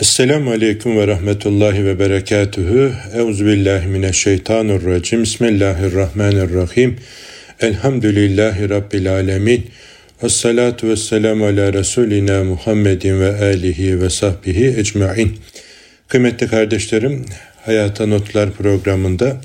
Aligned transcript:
Esselamu 0.00 0.50
Aleyküm 0.50 0.96
ve 0.96 1.06
Rahmetullahi 1.06 1.84
ve 1.84 1.98
Berekatühü. 1.98 2.92
Euzubillahimineşşeytanirracim. 3.14 5.22
Bismillahirrahmanirrahim. 5.22 6.96
Elhamdülillahi 7.60 8.68
Rabbil 8.68 9.12
Alemin. 9.12 9.66
Ve 10.22 10.28
salatu 10.28 10.88
ve 10.88 10.96
selamu 10.96 11.46
ala 11.46 11.72
Resulina 11.72 12.44
Muhammedin 12.44 13.20
ve 13.20 13.44
alihi 13.44 14.02
ve 14.02 14.10
sahbihi 14.10 14.74
ecmain. 14.78 15.36
Kıymetli 16.08 16.48
kardeşlerim, 16.48 17.26
Hayata 17.66 18.06
Notlar 18.06 18.52
programında 18.52 19.36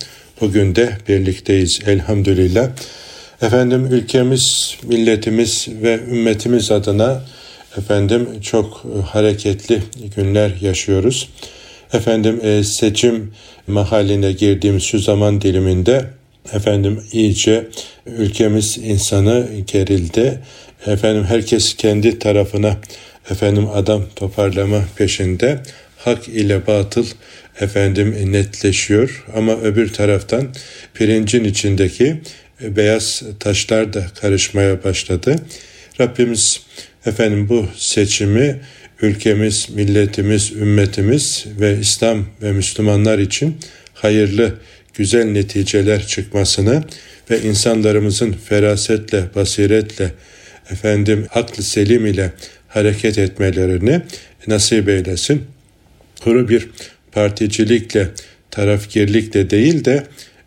bugün 0.42 0.76
de 0.76 0.98
birlikteyiz 1.08 1.80
elhamdülillah. 1.88 2.70
Efendim 3.42 3.88
ülkemiz, 3.92 4.78
milletimiz 4.84 5.68
ve 5.84 6.00
ümmetimiz 6.12 6.72
adına 6.72 7.26
efendim 7.78 8.28
çok 8.42 8.84
hareketli 9.06 9.82
günler 10.16 10.52
yaşıyoruz. 10.62 11.30
Efendim 11.94 12.40
e, 12.44 12.64
seçim 12.64 13.34
mahaline 13.68 14.32
girdiğimiz 14.32 14.84
şu 14.84 15.00
zaman 15.00 15.42
diliminde 15.42 16.06
efendim 16.54 17.04
iyice 17.12 17.68
ülkemiz 18.06 18.78
insanı 18.78 19.48
gerildi. 19.68 20.40
Efendim 20.86 21.24
herkes 21.24 21.76
kendi 21.76 22.20
tarafına 22.20 22.78
efendim 23.30 23.68
adam 23.74 24.04
toparlama 24.16 24.82
peşinde. 24.96 25.60
Hak 25.98 26.28
ile 26.28 26.68
batıl 26.68 27.06
efendim 27.60 28.32
netleşiyor 28.32 29.26
ama 29.36 29.54
öbür 29.54 29.94
taraftan 29.94 30.48
pirincin 30.94 31.44
içindeki 31.44 32.22
beyaz 32.62 33.24
taşlar 33.40 33.94
da 33.94 34.06
karışmaya 34.22 34.84
başladı. 34.84 35.36
Rabbimiz 36.00 36.62
efendim 37.06 37.50
bu 37.50 37.68
seçimi 37.76 38.60
ülkemiz, 39.02 39.70
milletimiz, 39.70 40.52
ümmetimiz 40.52 41.46
ve 41.60 41.80
İslam 41.80 42.26
ve 42.42 42.52
Müslümanlar 42.52 43.20
için 43.20 43.58
hayırlı, 43.94 44.54
güzel 44.94 45.26
neticeler 45.26 46.08
çıkmasını 46.08 46.84
ve 47.32 47.42
insanlarımızın 47.42 48.34
ferasetle, 48.34 49.24
basiretle, 49.36 50.12
efendim 50.72 51.28
aklı 51.34 51.64
selim 51.64 52.06
ile 52.06 52.32
hareket 52.68 53.18
etmelerini 53.18 54.02
nasip 54.48 54.90
eylesin. 54.90 55.44
Kuru 56.24 56.50
bir 56.50 56.70
particilikle, 57.12 58.08
tarafgirlikle 58.52 59.50
değil 59.50 59.86
de 59.86 60.04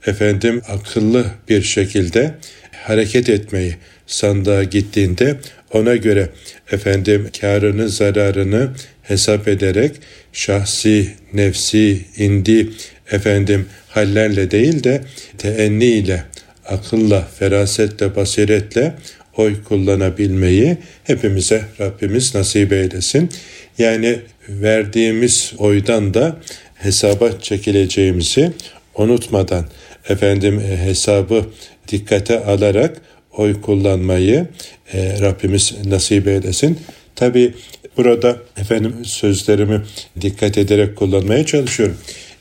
efendim 0.07 0.63
akıllı 0.69 1.27
bir 1.49 1.63
şekilde 1.63 2.35
hareket 2.73 3.29
etmeyi 3.29 3.77
sandığa 4.09 4.65
gittiğinde 4.65 5.37
ona 5.73 5.97
göre 5.97 6.29
efendim 6.73 7.29
karını 7.41 7.89
zararını 7.89 8.71
hesap 9.03 9.49
ederek 9.49 9.93
şahsi, 10.33 11.11
nefsi, 11.33 12.01
indi 12.17 12.71
efendim 13.11 13.67
hallerle 13.89 14.51
değil 14.51 14.85
de 14.85 15.01
teenni 15.39 15.85
ile, 15.85 16.25
akılla, 16.67 17.29
ferasetle, 17.39 18.17
basiretle 18.17 18.95
oy 19.37 19.63
kullanabilmeyi 19.63 20.77
hepimize 21.05 21.65
Rabbimiz 21.81 22.35
nasip 22.35 22.73
eylesin. 22.73 23.31
Yani 23.79 24.19
verdiğimiz 24.49 25.53
oydan 25.59 26.15
da 26.15 26.37
hesaba 26.75 27.41
çekileceğimizi 27.41 28.53
unutmadan 28.95 29.67
efendim 30.09 30.61
hesabı 30.61 31.45
dikkate 31.89 32.45
alarak 32.45 32.97
oy 33.39 33.61
kullanmayı 33.61 34.47
e, 34.93 35.21
Rabbimiz 35.21 35.75
nasip 35.85 36.29
eylesin. 36.29 36.79
Tabi 37.17 37.55
burada 37.97 38.37
efendim 38.57 38.95
sözlerimi 39.05 39.83
dikkat 40.21 40.59
ederek 40.59 40.97
kullanmaya 40.97 41.47
çalışıyorum. 41.47 41.97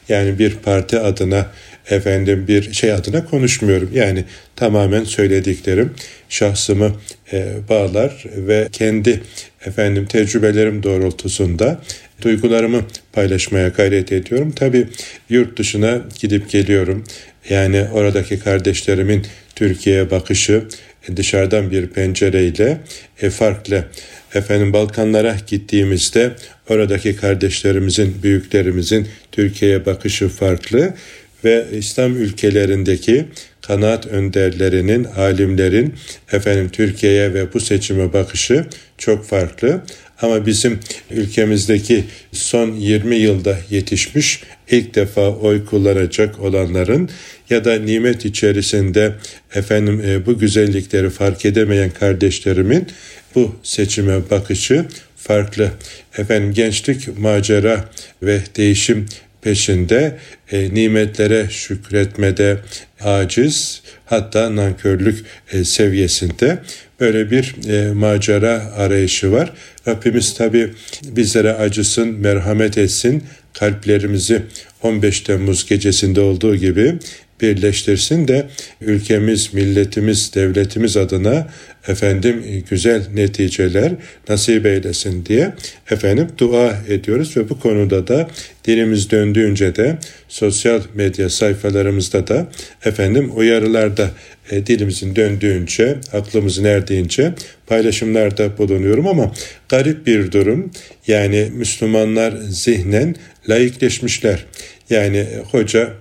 Yani 0.09 0.39
bir 0.39 0.55
parti 0.55 0.99
adına 0.99 1.45
efendim 1.89 2.47
bir 2.47 2.73
şey 2.73 2.93
adına 2.93 3.25
konuşmuyorum. 3.25 3.89
Yani 3.93 4.23
tamamen 4.55 5.03
söylediklerim 5.03 5.91
şahsımı 6.29 6.91
e, 7.33 7.55
bağlar 7.69 8.23
ve 8.35 8.67
kendi 8.71 9.21
efendim 9.65 10.05
tecrübelerim 10.05 10.83
doğrultusunda 10.83 11.81
duygularımı 12.21 12.81
paylaşmaya 13.13 13.67
gayret 13.67 14.11
ediyorum. 14.11 14.51
Tabi 14.51 14.87
yurt 15.29 15.57
dışına 15.57 16.01
gidip 16.19 16.49
geliyorum. 16.49 17.03
Yani 17.49 17.85
oradaki 17.93 18.39
kardeşlerimin 18.39 19.25
Türkiye'ye 19.55 20.11
bakışı 20.11 20.63
dışarıdan 21.15 21.71
bir 21.71 21.87
pencereyle 21.87 22.77
e, 23.21 23.29
farklı. 23.29 23.83
Efendim 24.33 24.73
Balkanlara 24.73 25.37
gittiğimizde 25.47 26.31
oradaki 26.69 27.15
kardeşlerimizin, 27.15 28.23
büyüklerimizin 28.23 29.07
Türkiye'ye 29.31 29.85
bakışı 29.85 30.29
farklı 30.29 30.93
ve 31.43 31.65
İslam 31.71 32.15
ülkelerindeki 32.15 33.25
kanaat 33.61 34.07
önderlerinin, 34.07 35.03
alimlerin 35.03 35.95
efendim 36.31 36.69
Türkiye'ye 36.69 37.33
ve 37.33 37.53
bu 37.53 37.59
seçime 37.59 38.13
bakışı 38.13 38.65
çok 38.97 39.25
farklı. 39.25 39.81
Ama 40.21 40.45
bizim 40.45 40.79
ülkemizdeki 41.11 42.03
son 42.31 42.71
20 42.71 43.15
yılda 43.15 43.57
yetişmiş 43.69 44.41
ilk 44.71 44.95
defa 44.95 45.29
oy 45.29 45.65
kullanacak 45.65 46.39
olanların 46.39 47.09
ya 47.49 47.65
da 47.65 47.75
nimet 47.75 48.25
içerisinde 48.25 49.13
efendim 49.55 50.01
e, 50.05 50.25
bu 50.25 50.39
güzellikleri 50.39 51.09
fark 51.09 51.45
edemeyen 51.45 51.89
kardeşlerimin 51.89 52.87
bu 53.35 53.55
seçime 53.63 54.29
bakışı 54.29 54.85
farklı. 55.15 55.71
Efendim 56.17 56.53
gençlik 56.53 57.17
macera 57.17 57.89
ve 58.23 58.41
değişim 58.57 59.05
peşinde 59.41 60.17
e, 60.51 60.73
nimetlere 60.73 61.47
şükretmede 61.49 62.57
aciz 63.01 63.81
hatta 64.05 64.55
nankörlük 64.55 65.25
e, 65.51 65.63
seviyesinde 65.63 66.59
böyle 66.99 67.31
bir 67.31 67.55
e, 67.69 67.93
macera 67.93 68.73
arayışı 68.75 69.31
var. 69.31 69.53
Rabbimiz 69.87 70.33
tabi 70.33 70.73
bizlere 71.03 71.53
acısın, 71.53 72.07
merhamet 72.09 72.77
etsin, 72.77 73.23
kalplerimizi 73.59 74.41
15 74.83 75.21
Temmuz 75.21 75.65
gecesinde 75.65 76.21
olduğu 76.21 76.55
gibi 76.55 76.99
birleştirsin 77.41 78.27
de 78.27 78.47
ülkemiz, 78.81 79.53
milletimiz, 79.53 80.33
devletimiz 80.35 80.97
adına 80.97 81.47
efendim 81.87 82.63
güzel 82.69 83.03
neticeler 83.13 83.91
nasip 84.29 84.65
eylesin 84.65 85.25
diye 85.25 85.53
efendim 85.91 86.27
dua 86.37 86.77
ediyoruz 86.87 87.37
ve 87.37 87.49
bu 87.49 87.59
konuda 87.59 88.07
da 88.07 88.27
dilimiz 88.65 89.11
döndüğünce 89.11 89.75
de 89.75 89.97
sosyal 90.27 90.81
medya 90.95 91.29
sayfalarımızda 91.29 92.27
da 92.27 92.47
efendim 92.85 93.31
uyarılarda 93.35 94.11
e, 94.51 94.67
dilimizin 94.67 95.15
döndüğünce, 95.15 95.97
aklımızın 96.13 96.63
erdiğince 96.63 97.33
paylaşımlarda 97.67 98.57
bulunuyorum 98.57 99.07
ama 99.07 99.31
garip 99.69 100.07
bir 100.07 100.31
durum. 100.31 100.71
Yani 101.07 101.51
Müslümanlar 101.53 102.33
zihnen 102.49 103.15
laikleşmişler. 103.49 104.45
Yani 104.89 105.27
hoca 105.51 105.93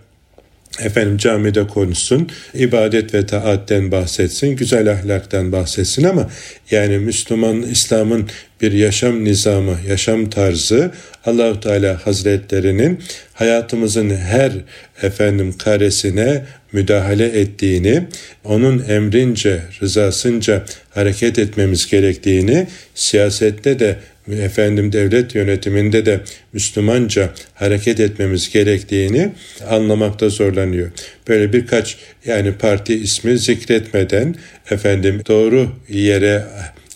efendim 0.81 1.17
camide 1.17 1.67
konuşsun, 1.67 2.29
ibadet 2.55 3.15
ve 3.15 3.27
taatten 3.27 3.91
bahsetsin, 3.91 4.57
güzel 4.57 4.93
ahlaktan 4.93 5.53
bahsetsin 5.53 6.05
ama 6.05 6.31
yani 6.71 6.99
Müslüman 6.99 7.63
İslam'ın 7.63 8.29
bir 8.61 8.73
yaşam 8.73 9.25
nizamı, 9.25 9.79
yaşam 9.89 10.31
tarzı 10.31 10.91
Allahu 11.25 11.61
Teala 11.61 12.07
Hazretlerinin 12.07 13.01
hayatımızın 13.35 14.11
her 14.11 14.53
efendim 15.03 15.55
karesine 15.59 16.45
müdahale 16.73 17.27
ettiğini, 17.27 18.03
onun 18.45 18.85
emrince, 18.89 19.63
rızasınca 19.83 20.65
hareket 20.91 21.39
etmemiz 21.39 21.91
gerektiğini, 21.91 22.67
siyasette 22.95 23.79
de 23.79 23.97
efendim 24.29 24.93
devlet 24.93 25.35
yönetiminde 25.35 26.07
de 26.07 26.21
Müslümanca 26.53 27.31
hareket 27.55 28.01
etmemiz 28.01 28.53
gerektiğini 28.53 29.33
anlamakta 29.69 30.29
zorlanıyor. 30.29 30.91
Böyle 31.29 31.53
birkaç 31.53 31.97
yani 32.27 32.53
parti 32.53 32.95
ismi 32.95 33.39
zikretmeden 33.39 34.35
efendim 34.71 35.23
doğru 35.29 35.69
yere 35.89 36.45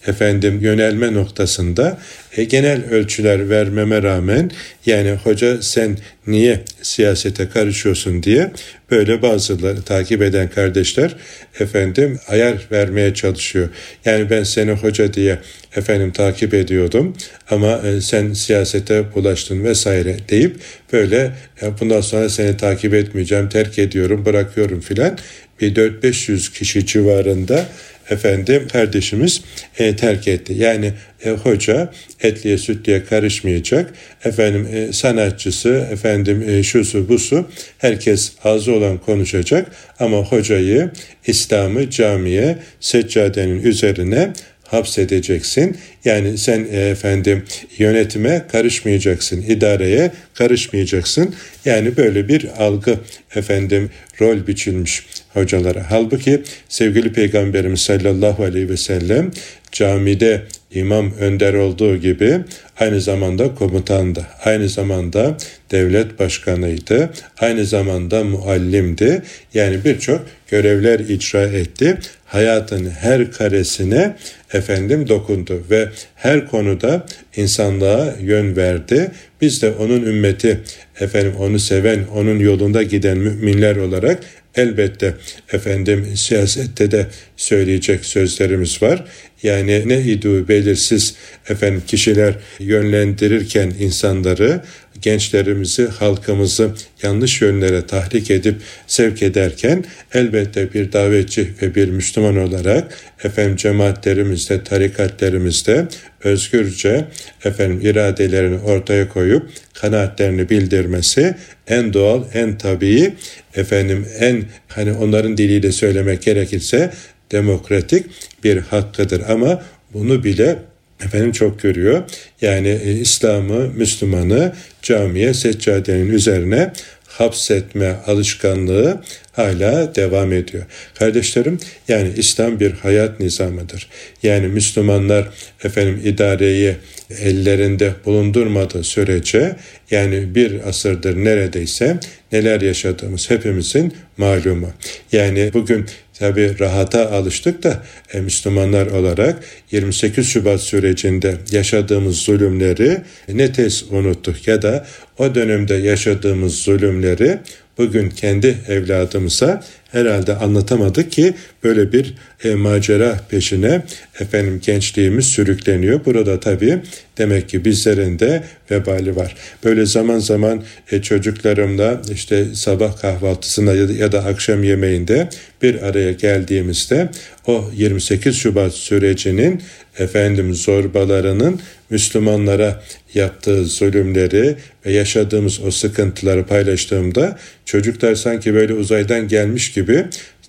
efendim 0.06 0.58
yönelme 0.61 1.14
noktasında 1.14 1.99
e, 2.37 2.44
genel 2.44 2.85
ölçüler 2.91 3.50
vermeme 3.50 4.02
rağmen 4.02 4.50
yani 4.87 5.11
hoca 5.11 5.62
sen 5.62 5.99
niye 6.26 6.61
siyasete 6.82 7.49
karışıyorsun 7.49 8.23
diye 8.23 8.50
böyle 8.91 9.23
bazıları 9.23 9.82
takip 9.82 10.23
eden 10.23 10.50
kardeşler 10.50 11.17
efendim 11.61 12.19
ayar 12.29 12.67
vermeye 12.73 13.14
çalışıyor. 13.14 13.69
Yani 14.05 14.31
ben 14.31 14.43
seni 14.43 14.70
hoca 14.70 15.14
diye 15.14 15.38
efendim 15.76 16.12
takip 16.12 16.55
ediyordum 16.55 17.17
ama 17.50 17.81
e, 17.87 18.00
sen 18.00 18.32
siyasete 18.32 19.14
bulaştın 19.14 19.64
vesaire 19.64 20.17
deyip 20.29 20.56
böyle 20.93 21.32
e, 21.62 21.81
bundan 21.81 22.00
sonra 22.00 22.29
seni 22.29 22.56
takip 22.56 22.94
etmeyeceğim, 22.94 23.49
terk 23.49 23.79
ediyorum, 23.79 24.25
bırakıyorum 24.25 24.81
filan 24.81 25.19
bir 25.61 25.75
4-500 25.75 26.52
kişi 26.52 26.87
civarında 26.87 27.67
efendim 28.11 28.69
kardeşimiz 28.73 29.43
e, 29.79 29.97
terk 29.97 30.29
etti. 30.29 30.55
Yani 30.57 30.93
e, 31.25 31.31
hoca 31.31 31.93
etliye 32.23 32.59
sütliye 32.59 33.05
karışmayacak. 33.05 33.95
Efendim 34.25 34.69
e, 34.73 34.93
sanatçısı, 34.93 35.89
efendim 35.93 36.45
e, 36.49 36.62
şusu 36.62 37.09
busu 37.09 37.49
herkes 37.79 38.33
ağzı 38.45 38.73
olan 38.73 38.99
konuşacak 38.99 39.67
ama 39.99 40.17
hocayı 40.17 40.91
İslam'ı 41.27 41.91
camiye 41.91 42.59
seccadenin 42.81 43.62
üzerine 43.62 44.33
hapsedeceksin. 44.71 45.77
Yani 46.05 46.39
sen 46.39 46.67
e, 46.73 46.81
efendim 46.81 47.45
yönetime 47.79 48.47
karışmayacaksın, 48.53 49.43
idareye 49.43 50.11
karışmayacaksın. 50.35 51.35
Yani 51.65 51.97
böyle 51.97 52.29
bir 52.29 52.47
algı 52.59 52.99
efendim 53.35 53.91
rol 54.21 54.47
biçilmiş 54.47 55.03
hocalara. 55.35 55.87
Halbuki 55.89 56.43
sevgili 56.69 57.13
Peygamberimiz 57.13 57.81
sallallahu 57.81 58.45
aleyhi 58.45 58.69
ve 58.69 58.77
sellem 58.77 59.31
camide 59.73 60.43
imam 60.71 61.13
önder 61.15 61.55
olduğu 61.55 61.97
gibi 61.97 62.41
aynı 62.81 63.01
zamanda 63.01 63.55
komutandı. 63.55 64.27
Aynı 64.45 64.69
zamanda 64.69 65.37
devlet 65.71 66.19
başkanıydı. 66.19 67.11
Aynı 67.39 67.67
zamanda 67.67 68.25
muallimdi. 68.25 69.23
Yani 69.55 69.85
birçok 69.85 70.27
görevler 70.51 70.99
icra 71.01 71.43
etti. 71.43 71.99
Hayatın 72.31 72.91
her 72.91 73.32
karesine 73.32 74.17
efendim 74.53 75.09
dokundu 75.09 75.65
ve 75.71 75.88
her 76.15 76.49
konuda 76.49 77.06
insanlığa 77.37 78.15
yön 78.21 78.56
verdi. 78.56 79.11
Biz 79.41 79.62
de 79.62 79.71
onun 79.71 80.03
ümmeti 80.03 80.61
efendim 81.00 81.32
onu 81.38 81.59
seven, 81.59 82.05
onun 82.15 82.38
yolunda 82.38 82.82
giden 82.82 83.19
müminler 83.19 83.77
olarak 83.77 84.21
elbette 84.55 85.15
efendim 85.53 86.06
siyasette 86.17 86.91
de 86.91 87.06
söyleyecek 87.37 88.05
sözlerimiz 88.05 88.83
var. 88.83 89.05
Yani 89.43 89.89
ne 89.89 89.95
idû 89.95 90.49
belirsiz 90.49 91.15
efendim 91.49 91.83
kişiler 91.87 92.35
yönlendirirken 92.59 93.73
insanları, 93.79 94.61
gençlerimizi, 95.03 95.87
halkımızı 95.87 96.71
yanlış 97.03 97.43
yönlere 97.43 97.87
tahrik 97.87 98.31
edip 98.31 98.57
sevk 98.87 99.23
ederken 99.23 99.85
elbette 100.15 100.75
bir 100.75 100.93
davetçi 100.93 101.49
ve 101.63 101.75
bir 101.75 101.89
Müslüman 101.89 102.37
olarak 102.37 102.95
efendim 103.25 103.57
cemaatlerimizde, 103.57 104.65
tarikatlerimizde 104.65 105.89
özgürce 106.25 107.05
efendim 107.45 107.81
iradelerini 107.83 108.59
ortaya 108.59 109.09
koyup 109.09 109.51
kanaatlerini 109.75 110.51
bildirmesi 110.51 111.35
en 111.67 111.93
doğal, 111.93 112.25
en 112.35 112.59
tabii, 112.59 113.15
efendim 113.55 114.07
en 114.19 114.45
hani 114.69 114.93
onların 114.93 115.37
diliyle 115.37 115.73
söylemek 115.73 116.23
gerekirse 116.23 116.91
demokratik 117.32 118.06
bir 118.44 118.56
hakkıdır 118.56 119.23
ama 119.29 119.62
bunu 119.93 120.25
bile 120.25 120.59
efendim 121.05 121.32
çok 121.32 121.61
görüyor. 121.61 122.03
Yani 122.41 122.69
e, 122.69 122.93
İslam'ı, 122.93 123.69
Müslüman'ı 123.77 124.53
camiye 124.82 125.35
seccadenin 125.35 126.12
üzerine 126.12 126.73
hapsetme 127.06 127.97
alışkanlığı 128.06 129.03
hala 129.32 129.94
devam 129.94 130.32
ediyor. 130.32 130.65
Kardeşlerim 130.94 131.59
yani 131.88 132.12
İslam 132.17 132.61
bir 132.61 132.73
hayat 132.73 133.21
nizamıdır. 133.21 133.88
Yani 134.23 134.47
Müslümanlar 134.47 135.29
efendim 135.65 136.00
idareyi 136.05 136.76
ellerinde 137.21 137.93
bulundurmadığı 138.05 138.85
sürece 138.85 139.56
yani 139.91 140.35
bir 140.35 140.69
asırdır 140.69 141.17
neredeyse 141.17 142.00
neler 142.33 142.61
yaşadığımız 142.61 143.31
hepimizin 143.31 143.94
malumu. 144.17 144.73
Yani 145.12 145.50
bugün 145.55 145.87
Tabi 146.21 146.59
rahata 146.59 147.11
alıştık 147.11 147.63
da 147.63 147.83
e, 148.13 148.21
Müslümanlar 148.21 148.87
olarak 148.87 149.45
28 149.71 150.29
Şubat 150.29 150.61
sürecinde 150.61 151.37
yaşadığımız 151.51 152.17
zulümleri 152.17 152.99
ne 153.29 153.53
tez 153.53 153.85
unuttuk 153.93 154.49
ya 154.49 154.63
da 154.63 154.87
o 155.19 155.35
dönemde 155.35 155.75
yaşadığımız 155.75 156.55
zulümleri 156.55 157.39
bugün 157.79 158.11
kendi 158.11 158.59
evladımıza 158.69 159.63
herhalde 159.93 160.37
anlatamadık 160.37 161.13
ki 161.13 161.35
böyle 161.65 161.93
bir 161.93 162.15
e, 162.45 162.55
macera 162.55 163.21
peşine 163.29 163.83
efendim 164.21 164.61
gençliğimiz 164.65 165.27
sürükleniyor. 165.27 166.05
Burada 166.05 166.41
tabii 166.41 166.83
demek 167.19 167.49
ki 167.49 167.65
bizlerin 167.65 168.19
de 168.19 168.45
vebali 168.71 169.17
var. 169.17 169.37
Böyle 169.65 169.87
zaman 169.87 170.19
zaman 170.19 170.63
e, 170.91 171.03
çocuklarımla 171.03 172.03
işte 172.13 172.55
sabah 172.55 173.01
kahvaltısında 173.01 173.75
ya 173.75 173.89
da, 173.89 173.93
ya 173.93 174.13
da 174.13 174.25
akşam 174.25 174.65
yemeğinde 174.65 175.29
bir 175.63 175.83
araya 175.83 176.13
geldiğimizde 176.13 177.09
o 177.47 177.71
28 177.77 178.37
Şubat 178.37 178.73
sürecinin 178.73 179.63
efendim 180.00 180.55
zorbalarının 180.55 181.61
Müslümanlara 181.91 182.82
yaptığı 183.14 183.64
zulümleri 183.64 184.56
ve 184.87 184.93
yaşadığımız 184.93 185.61
o 185.61 185.70
sıkıntıları 185.70 186.47
paylaştığımda 186.47 187.38
çocuklar 187.64 188.14
sanki 188.14 188.55
böyle 188.55 188.75
uzaydan 188.75 189.29
gelmiş 189.29 189.73
gibi 189.73 190.05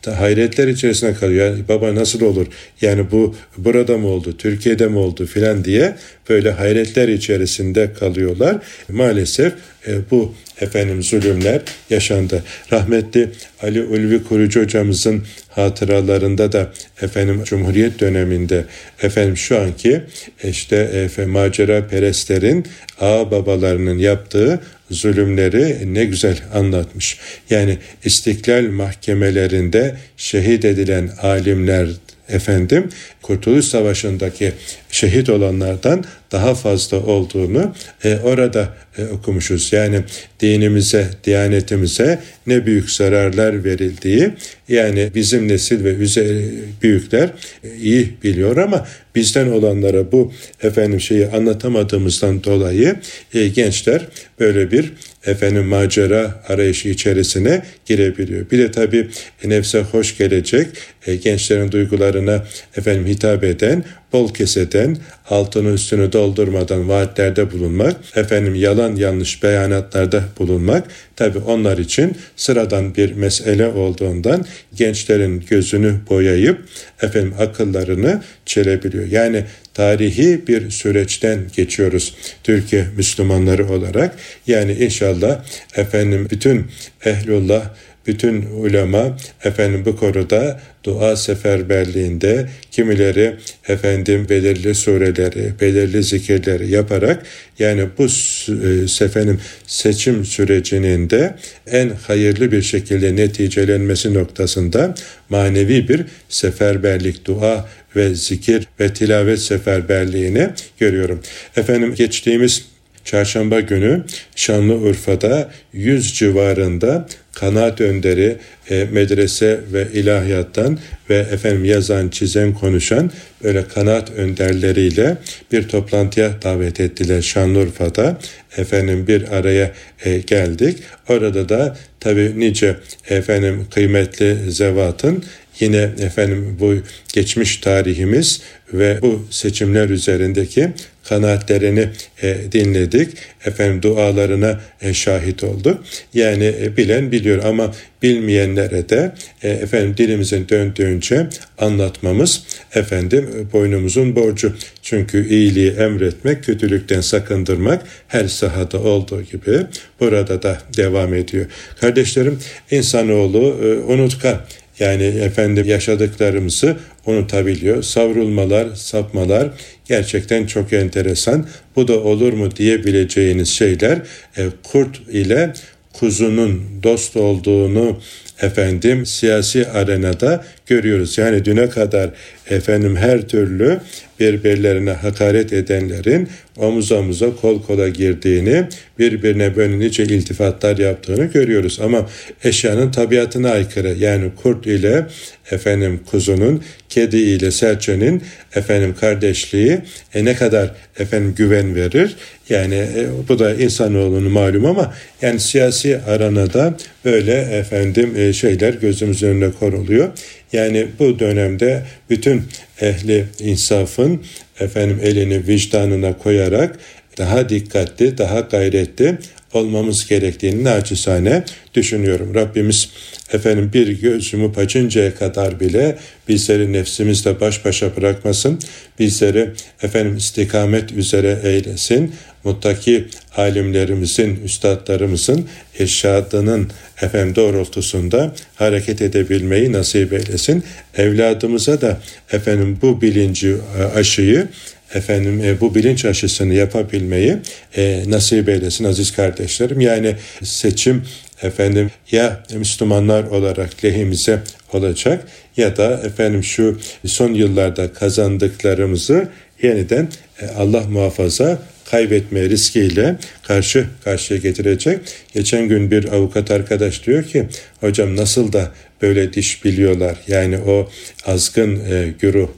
hayretler 0.09 0.67
içerisine 0.67 1.13
kalıyor. 1.13 1.45
Yani 1.45 1.67
baba 1.67 1.95
nasıl 1.95 2.21
olur? 2.21 2.47
Yani 2.81 3.11
bu 3.11 3.35
burada 3.57 3.97
mı 3.97 4.07
oldu? 4.07 4.37
Türkiye'de 4.37 4.87
mi 4.87 4.97
oldu 4.97 5.25
filan 5.25 5.65
diye 5.65 5.95
böyle 6.29 6.51
hayretler 6.51 7.07
içerisinde 7.07 7.93
kalıyorlar. 7.93 8.57
Maalesef 8.89 9.53
e, 9.87 9.91
bu 10.11 10.33
efendim 10.61 11.03
zulümler 11.03 11.61
yaşandı. 11.89 12.43
Rahmetli 12.71 13.29
Ali 13.61 13.83
Ulvi 13.83 14.23
Kurucu 14.23 14.61
hocamızın 14.61 15.23
hatıralarında 15.51 16.51
da 16.51 16.71
efendim 17.01 17.43
Cumhuriyet 17.43 17.99
döneminde 17.99 18.65
efendim 19.01 19.37
şu 19.37 19.59
anki 19.59 20.01
işte 20.43 20.75
efendim, 20.75 21.31
macera 21.31 21.87
perestlerin 21.87 22.65
ağ 22.99 23.31
babalarının 23.31 23.97
yaptığı 23.97 24.59
zulümleri 24.91 25.93
ne 25.93 26.05
güzel 26.05 26.37
anlatmış. 26.53 27.19
Yani 27.49 27.77
istiklal 28.05 28.63
mahkemelerinde 28.63 29.95
şehit 30.17 30.65
edilen 30.65 31.09
alimler 31.21 31.87
efendim 32.31 32.89
Kurtuluş 33.21 33.65
Savaşı'ndaki 33.65 34.51
şehit 34.91 35.29
olanlardan 35.29 36.03
daha 36.31 36.55
fazla 36.55 36.99
olduğunu 36.99 37.73
e, 38.03 38.17
orada 38.23 38.73
e, 38.97 39.05
okumuşuz. 39.05 39.73
Yani 39.73 40.03
dinimize, 40.39 41.09
diyanetimize 41.23 42.19
ne 42.47 42.65
büyük 42.65 42.91
zararlar 42.91 43.63
verildiği 43.63 44.29
yani 44.69 45.11
bizim 45.15 45.47
nesil 45.47 45.83
ve 45.83 45.93
üzeri 45.93 46.51
büyükler 46.83 47.29
e, 47.63 47.75
iyi 47.75 48.13
biliyor 48.23 48.57
ama 48.57 48.87
bizden 49.15 49.47
olanlara 49.47 50.11
bu 50.11 50.33
efendim 50.63 51.01
şeyi 51.01 51.27
anlatamadığımızdan 51.27 52.43
dolayı 52.43 52.95
e, 53.33 53.47
gençler 53.47 54.07
böyle 54.39 54.71
bir 54.71 54.93
efendim 55.25 55.65
macera 55.65 56.43
arayışı 56.47 56.89
içerisine 56.89 57.63
girebiliyor. 57.85 58.51
Bir 58.51 58.59
de 58.59 58.71
tabii 58.71 59.07
nefse 59.43 59.79
hoş 59.81 60.17
gelecek 60.17 60.67
e, 61.07 61.15
gençlerin 61.15 61.71
duygularına 61.71 62.45
efendim 62.77 63.05
hitap 63.05 63.43
eden 63.43 63.83
bol 64.13 64.33
keseden 64.33 64.97
altını 65.31 65.69
üstünü 65.69 66.13
doldurmadan 66.13 66.89
vaatlerde 66.89 67.51
bulunmak, 67.51 67.95
efendim 68.15 68.55
yalan 68.55 68.95
yanlış 68.95 69.43
beyanatlarda 69.43 70.23
bulunmak 70.39 70.87
tabi 71.15 71.37
onlar 71.37 71.77
için 71.77 72.17
sıradan 72.35 72.95
bir 72.95 73.13
mesele 73.13 73.67
olduğundan 73.67 74.45
gençlerin 74.75 75.43
gözünü 75.49 75.95
boyayıp 76.09 76.61
efendim 77.01 77.33
akıllarını 77.39 78.21
çelebiliyor. 78.45 79.07
Yani 79.07 79.43
tarihi 79.73 80.47
bir 80.47 80.69
süreçten 80.69 81.39
geçiyoruz 81.55 82.15
Türkiye 82.43 82.87
Müslümanları 82.97 83.69
olarak. 83.69 84.15
Yani 84.47 84.73
inşallah 84.73 85.43
efendim 85.75 86.27
bütün 86.31 86.67
ehlullah 87.05 87.63
bütün 88.11 88.41
ulema 88.41 89.17
efendim 89.43 89.83
bu 89.85 89.95
konuda 89.95 90.59
dua 90.83 91.15
seferberliğinde 91.15 92.49
kimileri 92.71 93.35
efendim 93.67 94.27
belirli 94.29 94.75
sureleri, 94.75 95.53
belirli 95.61 96.03
zikirleri 96.03 96.71
yaparak 96.71 97.23
yani 97.59 97.85
bu 97.97 98.03
e, 98.03 99.05
efendim 99.05 99.39
seçim 99.67 100.25
sürecinin 100.25 101.09
de 101.09 101.35
en 101.67 101.89
hayırlı 101.89 102.51
bir 102.51 102.61
şekilde 102.61 103.15
neticelenmesi 103.15 104.13
noktasında 104.13 104.95
manevi 105.29 105.89
bir 105.89 106.05
seferberlik, 106.29 107.25
dua 107.25 107.69
ve 107.95 108.15
zikir 108.15 108.67
ve 108.79 108.93
tilavet 108.93 109.39
seferberliğini 109.39 110.49
görüyorum. 110.79 111.21
Efendim 111.55 111.95
geçtiğimiz 111.95 112.70
Çarşamba 113.05 113.59
günü 113.59 114.03
Şanlıurfa'da 114.35 115.51
100 115.73 116.13
civarında 116.13 117.07
kanaat 117.33 117.81
önderi 117.81 118.37
e, 118.69 118.87
medrese 118.91 119.59
ve 119.73 119.87
ilahiyattan 119.93 120.79
ve 121.09 121.17
efendim 121.17 121.65
yazan, 121.65 122.09
çizen, 122.09 122.53
konuşan 122.53 123.11
böyle 123.43 123.67
kanaat 123.67 124.11
önderleriyle 124.11 125.17
bir 125.51 125.67
toplantıya 125.67 126.41
davet 126.43 126.79
ettiler 126.79 127.21
Şanlıurfa'da. 127.21 128.17
Efendim 128.57 129.07
bir 129.07 129.35
araya 129.35 129.71
e, 130.05 130.17
geldik. 130.17 130.77
Orada 131.09 131.49
da 131.49 131.77
tabi 131.99 132.39
nice 132.39 132.75
efendim 133.09 133.67
kıymetli 133.73 134.51
zevatın 134.51 135.23
yine 135.59 135.89
efendim 135.99 136.57
bu 136.59 136.75
geçmiş 137.13 137.57
tarihimiz 137.57 138.41
ve 138.73 138.99
bu 139.01 139.27
seçimler 139.29 139.89
üzerindeki 139.89 140.73
kanaatlerini 141.03 141.89
e, 142.21 142.37
dinledik. 142.51 143.09
Efendim 143.45 143.81
dualarına 143.81 144.61
e, 144.81 144.93
şahit 144.93 145.43
olduk. 145.43 145.83
Yani 146.13 146.53
e, 146.61 146.77
bilen 146.77 147.11
biliyor 147.11 147.43
ama 147.43 147.73
bilmeyenlere 148.01 148.89
de 148.89 149.11
e, 149.43 149.49
efendim 149.49 149.97
dilimizin 149.97 150.49
döndüğünce 150.49 151.27
anlatmamız 151.57 152.43
efendim 152.75 153.29
e, 153.37 153.53
boynumuzun 153.53 154.15
borcu. 154.15 154.55
Çünkü 154.81 155.29
iyiliği 155.29 155.71
emretmek, 155.71 156.43
kötülükten 156.43 157.01
sakındırmak 157.01 157.83
her 158.07 158.27
sahada 158.27 158.79
olduğu 158.79 159.21
gibi 159.21 159.57
burada 159.99 160.43
da 160.43 160.61
devam 160.77 161.13
ediyor. 161.13 161.45
Kardeşlerim 161.81 162.39
insanoğlu 162.71 163.57
e, 163.63 163.93
unutkan 163.93 164.41
yani 164.81 165.03
efendim 165.03 165.67
yaşadıklarımızı 165.67 166.77
unutabiliyor. 167.05 167.83
Savrulmalar, 167.83 168.75
sapmalar 168.75 169.49
gerçekten 169.85 170.45
çok 170.45 170.73
enteresan. 170.73 171.47
Bu 171.75 171.87
da 171.87 172.03
olur 172.03 172.33
mu 172.33 172.55
diyebileceğiniz 172.55 173.49
şeyler 173.49 174.01
e, 174.37 174.45
kurt 174.63 175.01
ile 175.09 175.53
kuzunun 175.93 176.63
dost 176.83 177.17
olduğunu 177.17 177.99
efendim 178.41 179.05
siyasi 179.05 179.67
arenada 179.67 180.45
görüyoruz. 180.65 181.17
Yani 181.17 181.45
düne 181.45 181.69
kadar 181.69 182.09
efendim 182.49 182.95
her 182.95 183.27
türlü 183.27 183.79
birbirlerine 184.19 184.91
hakaret 184.91 185.53
edenlerin 185.53 186.29
omuz 186.57 186.91
omuza 186.91 187.35
kol 187.35 187.61
kola 187.61 187.87
girdiğini, 187.87 188.67
birbirine 188.99 189.55
böyle 189.55 189.79
nice 189.79 190.03
iltifatlar 190.03 190.77
yaptığını 190.77 191.25
görüyoruz. 191.25 191.79
Ama 191.83 192.09
eşyanın 192.43 192.91
tabiatına 192.91 193.51
aykırı. 193.51 193.95
Yani 193.99 194.31
kurt 194.43 194.67
ile 194.67 195.05
efendim 195.51 195.99
kuzunun, 196.11 196.63
kedi 196.89 197.17
ile 197.17 197.51
serçenin 197.51 198.23
efendim 198.55 198.95
kardeşliği 198.99 199.79
e, 200.13 200.25
ne 200.25 200.35
kadar 200.35 200.71
efendim 200.99 201.33
güven 201.37 201.75
verir. 201.75 202.15
Yani 202.49 202.75
e, 202.75 203.07
bu 203.29 203.39
da 203.39 203.53
insanoğlunun 203.53 204.31
malum 204.31 204.65
ama 204.65 204.93
yani 205.21 205.39
siyasi 205.39 205.99
aranada 206.07 206.77
böyle 207.05 207.33
efendim 207.33 208.13
e, 208.17 208.33
şeyler 208.33 208.73
gözümüzün 208.73 209.27
önüne 209.27 209.51
koruluyor. 209.51 210.09
Yani 210.53 210.87
bu 210.99 211.19
dönemde 211.19 211.83
bütün 212.09 212.43
ehli 212.81 213.25
insafın 213.39 214.21
efendim 214.59 214.99
elini 215.03 215.47
vicdanına 215.47 216.17
koyarak 216.17 216.79
daha 217.17 217.49
dikkatli, 217.49 218.17
daha 218.17 218.39
gayretli 218.39 219.17
olmamız 219.53 220.07
gerektiğini 220.07 220.63
naçizane 220.63 221.43
düşünüyorum. 221.73 222.35
Rabbimiz 222.35 222.89
efendim 223.33 223.71
bir 223.73 223.87
göz 223.87 224.33
yumup 224.33 224.57
açıncaya 224.57 225.15
kadar 225.15 225.59
bile 225.59 225.97
bizleri 226.27 226.73
nefsimizle 226.73 227.39
baş 227.39 227.65
başa 227.65 227.95
bırakmasın. 227.95 228.59
Bizleri 228.99 229.49
efendim 229.83 230.17
istikamet 230.17 230.91
üzere 230.91 231.39
eylesin. 231.43 232.15
Muttaki 232.43 233.05
alimlerimizin, 233.37 234.39
üstadlarımızın 234.45 235.45
irşadının 235.79 236.69
efendim 237.01 237.35
doğrultusunda 237.35 238.33
hareket 238.55 239.01
edebilmeyi 239.01 239.71
nasip 239.71 240.13
eylesin. 240.13 240.63
Evladımıza 240.97 241.81
da 241.81 242.01
efendim 242.31 242.79
bu 242.81 243.01
bilinci 243.01 243.55
aşıyı 243.95 244.47
efendim 244.93 245.41
e, 245.43 245.61
bu 245.61 245.75
bilinç 245.75 246.05
aşısını 246.05 246.53
yapabilmeyi 246.53 247.37
e, 247.77 248.03
nasip 248.07 248.49
eylesin 248.49 248.83
aziz 248.83 249.11
kardeşlerim. 249.11 249.79
Yani 249.79 250.15
seçim 250.43 251.03
efendim 251.41 251.91
ya 252.11 252.43
Müslümanlar 252.53 253.23
olarak 253.23 253.85
lehimize 253.85 254.39
olacak 254.73 255.27
ya 255.57 255.77
da 255.77 256.01
efendim 256.05 256.43
şu 256.43 256.79
son 257.05 257.33
yıllarda 257.33 257.93
kazandıklarımızı 257.93 259.27
yeniden 259.61 260.07
e, 260.41 260.47
Allah 260.47 260.81
muhafaza 260.81 261.61
kaybetme 261.91 262.49
riskiyle 262.49 263.15
karşı 263.43 263.87
karşıya 264.03 264.39
getirecek. 264.39 264.99
Geçen 265.33 265.67
gün 265.67 265.91
bir 265.91 266.13
avukat 266.13 266.51
arkadaş 266.51 267.05
diyor 267.05 267.23
ki 267.23 267.47
hocam 267.79 268.15
nasıl 268.15 268.53
da 268.53 268.71
böyle 269.01 269.33
diş 269.33 269.65
biliyorlar 269.65 270.17
yani 270.27 270.57
o 270.57 270.89
azgın 271.25 271.75
e, 271.75 272.13
güruh 272.19 272.49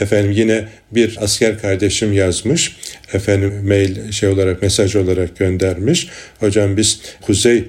Efendim 0.00 0.30
yine 0.30 0.64
bir 0.90 1.16
asker 1.20 1.58
kardeşim 1.58 2.12
yazmış. 2.12 2.76
Efendim 3.12 3.62
mail 3.66 4.12
şey 4.12 4.28
olarak 4.28 4.62
mesaj 4.62 4.96
olarak 4.96 5.36
göndermiş. 5.36 6.08
Hocam 6.40 6.76
biz 6.76 7.00
Kuzey 7.22 7.64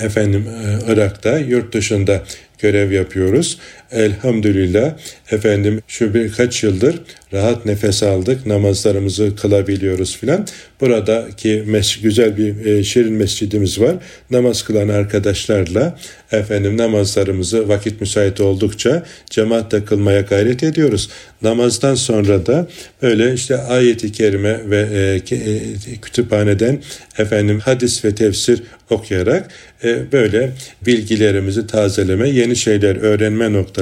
efendim 0.00 0.46
e, 0.48 0.92
Irak'ta 0.92 1.38
yurt 1.38 1.74
dışında 1.74 2.22
görev 2.58 2.92
yapıyoruz. 2.92 3.58
Elhamdülillah 3.92 4.92
efendim 5.30 5.82
şu 5.88 6.14
birkaç 6.14 6.62
yıldır 6.62 7.00
rahat 7.32 7.66
nefes 7.66 8.02
aldık, 8.02 8.46
namazlarımızı 8.46 9.36
kılabiliyoruz 9.36 10.16
filan. 10.16 10.46
Buradaki 10.80 11.62
mes 11.66 12.00
güzel 12.00 12.36
bir 12.36 12.66
e, 12.66 12.84
şirin 12.84 13.12
mescidimiz 13.12 13.80
var. 13.80 13.96
Namaz 14.30 14.62
kılan 14.62 14.88
arkadaşlarla 14.88 15.98
efendim 16.32 16.76
namazlarımızı 16.76 17.68
vakit 17.68 18.00
müsait 18.00 18.40
oldukça 18.40 19.02
cemaatle 19.30 19.84
kılmaya 19.84 20.20
gayret 20.20 20.62
ediyoruz. 20.62 21.10
Namazdan 21.42 21.94
sonra 21.94 22.46
da 22.46 22.68
öyle 23.02 23.34
işte 23.34 23.56
ayeti 23.56 24.12
kerime 24.12 24.70
ve 24.70 24.88
e, 25.30 25.34
e, 25.36 25.60
kütüphaneden 26.02 26.78
efendim 27.18 27.60
hadis 27.60 28.04
ve 28.04 28.14
tefsir 28.14 28.62
okuyarak 28.90 29.50
e, 29.84 30.12
böyle 30.12 30.52
bilgilerimizi 30.86 31.66
tazeleme, 31.66 32.28
yeni 32.28 32.56
şeyler 32.56 32.96
öğrenme 32.96 33.52
noktasında 33.52 33.81